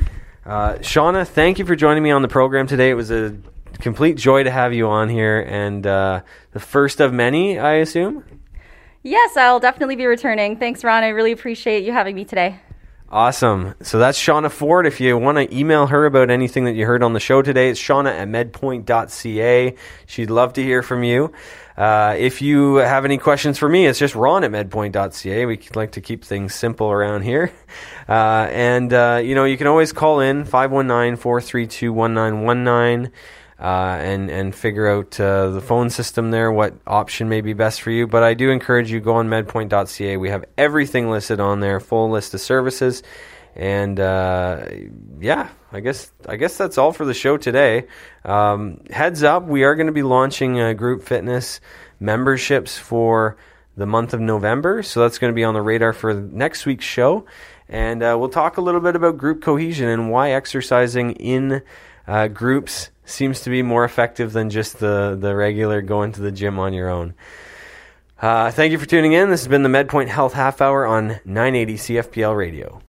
uh, 0.46 0.74
Shauna, 0.74 1.26
thank 1.26 1.59
you 1.59 1.66
for 1.66 1.74
joining 1.74 2.04
me 2.04 2.12
on 2.12 2.22
the 2.22 2.28
program 2.28 2.68
today. 2.68 2.90
It 2.90 2.94
was 2.94 3.11
a 3.11 3.37
complete 3.80 4.16
joy 4.16 4.44
to 4.44 4.50
have 4.50 4.72
you 4.72 4.87
on 4.87 5.09
here, 5.09 5.40
and 5.40 5.85
uh, 5.85 6.20
the 6.52 6.61
first 6.61 7.00
of 7.00 7.12
many, 7.12 7.59
I 7.59 7.74
assume. 7.74 8.24
Yes, 9.02 9.37
I'll 9.37 9.59
definitely 9.59 9.96
be 9.96 10.06
returning. 10.06 10.56
Thanks, 10.56 10.85
Ron. 10.85 11.02
I 11.02 11.09
really 11.09 11.32
appreciate 11.32 11.85
you 11.85 11.92
having 11.92 12.14
me 12.14 12.24
today. 12.24 12.61
Awesome. 13.08 13.74
So 13.82 14.00
that's 14.00 14.18
Shauna 14.18 14.50
Ford. 14.50 14.84
If 14.84 15.00
you 15.00 15.16
want 15.16 15.38
to 15.38 15.56
email 15.56 15.86
her 15.86 16.06
about 16.06 16.28
anything 16.28 16.64
that 16.64 16.72
you 16.72 16.86
heard 16.86 17.04
on 17.04 17.12
the 17.12 17.20
show 17.20 17.40
today, 17.40 17.70
it's 17.70 17.80
shauna 17.80 18.10
at 18.10 18.26
medpoint.ca. 18.26 19.76
She'd 20.06 20.30
love 20.30 20.54
to 20.54 20.62
hear 20.62 20.82
from 20.82 21.04
you. 21.04 21.32
Uh, 21.76 22.16
if 22.18 22.42
you 22.42 22.76
have 22.76 23.04
any 23.04 23.16
questions 23.16 23.58
for 23.58 23.68
me, 23.68 23.86
it's 23.86 24.00
just 24.00 24.16
ron 24.16 24.42
at 24.42 24.50
medpoint.ca. 24.50 25.46
We 25.46 25.60
like 25.76 25.92
to 25.92 26.00
keep 26.00 26.24
things 26.24 26.54
simple 26.54 26.90
around 26.90 27.22
here. 27.22 27.52
Uh, 28.08 28.48
and, 28.52 28.92
uh, 28.92 29.20
you 29.20 29.34
know, 29.34 29.44
you 29.44 29.56
can 29.56 29.66
always 29.66 29.92
call 29.92 30.20
in 30.20 30.44
519 30.44 31.16
432 31.16 31.92
1919 31.92 33.12
uh, 33.58 33.96
and 34.00 34.30
and 34.30 34.54
figure 34.54 34.86
out 34.86 35.18
uh, 35.18 35.50
the 35.50 35.60
phone 35.60 35.90
system 35.90 36.30
there, 36.30 36.52
what 36.52 36.74
option 36.86 37.28
may 37.28 37.40
be 37.40 37.52
best 37.52 37.80
for 37.80 37.90
you. 37.90 38.06
But 38.06 38.22
I 38.22 38.34
do 38.34 38.50
encourage 38.50 38.90
you 38.90 39.00
go 39.00 39.14
on 39.14 39.28
medpoint.ca. 39.28 40.16
We 40.16 40.28
have 40.30 40.44
everything 40.58 41.10
listed 41.10 41.40
on 41.40 41.60
there, 41.60 41.80
full 41.80 42.10
list 42.10 42.34
of 42.34 42.40
services, 42.40 43.02
and 43.54 43.98
uh, 43.98 44.66
yeah, 45.20 45.48
I 45.72 45.80
guess 45.80 46.12
I 46.28 46.36
guess 46.36 46.56
that's 46.56 46.78
all 46.78 46.92
for 46.92 47.04
the 47.04 47.14
show 47.14 47.36
today. 47.36 47.86
Um, 48.24 48.80
heads 48.90 49.22
up, 49.22 49.44
we 49.46 49.64
are 49.64 49.74
going 49.74 49.86
to 49.86 49.92
be 49.92 50.02
launching 50.02 50.76
group 50.76 51.02
fitness 51.02 51.60
memberships 51.98 52.76
for 52.76 53.36
the 53.76 53.86
month 53.86 54.14
of 54.14 54.20
November, 54.20 54.82
so 54.82 55.00
that's 55.00 55.18
going 55.18 55.32
to 55.32 55.34
be 55.34 55.44
on 55.44 55.54
the 55.54 55.62
radar 55.62 55.92
for 55.92 56.14
next 56.14 56.66
week's 56.66 56.84
show. 56.84 57.26
And 57.68 58.02
uh, 58.02 58.16
we'll 58.18 58.28
talk 58.28 58.56
a 58.56 58.60
little 58.60 58.80
bit 58.80 58.96
about 58.96 59.18
group 59.18 59.42
cohesion 59.42 59.88
and 59.88 60.10
why 60.10 60.30
exercising 60.30 61.12
in 61.12 61.62
uh, 62.06 62.28
groups 62.28 62.90
seems 63.06 63.40
to 63.42 63.50
be 63.50 63.62
more 63.62 63.84
effective 63.84 64.32
than 64.32 64.50
just 64.50 64.78
the, 64.78 65.16
the 65.18 65.34
regular 65.34 65.80
going 65.80 66.12
to 66.12 66.20
the 66.20 66.32
gym 66.32 66.58
on 66.58 66.74
your 66.74 66.90
own. 66.90 67.14
Uh, 68.20 68.50
thank 68.50 68.72
you 68.72 68.78
for 68.78 68.86
tuning 68.86 69.12
in. 69.12 69.30
This 69.30 69.40
has 69.40 69.48
been 69.48 69.62
the 69.62 69.68
MedPoint 69.68 70.08
Health 70.08 70.32
Half 70.32 70.60
Hour 70.60 70.86
on 70.86 71.20
980 71.24 71.74
CFPL 71.74 72.36
Radio. 72.36 72.82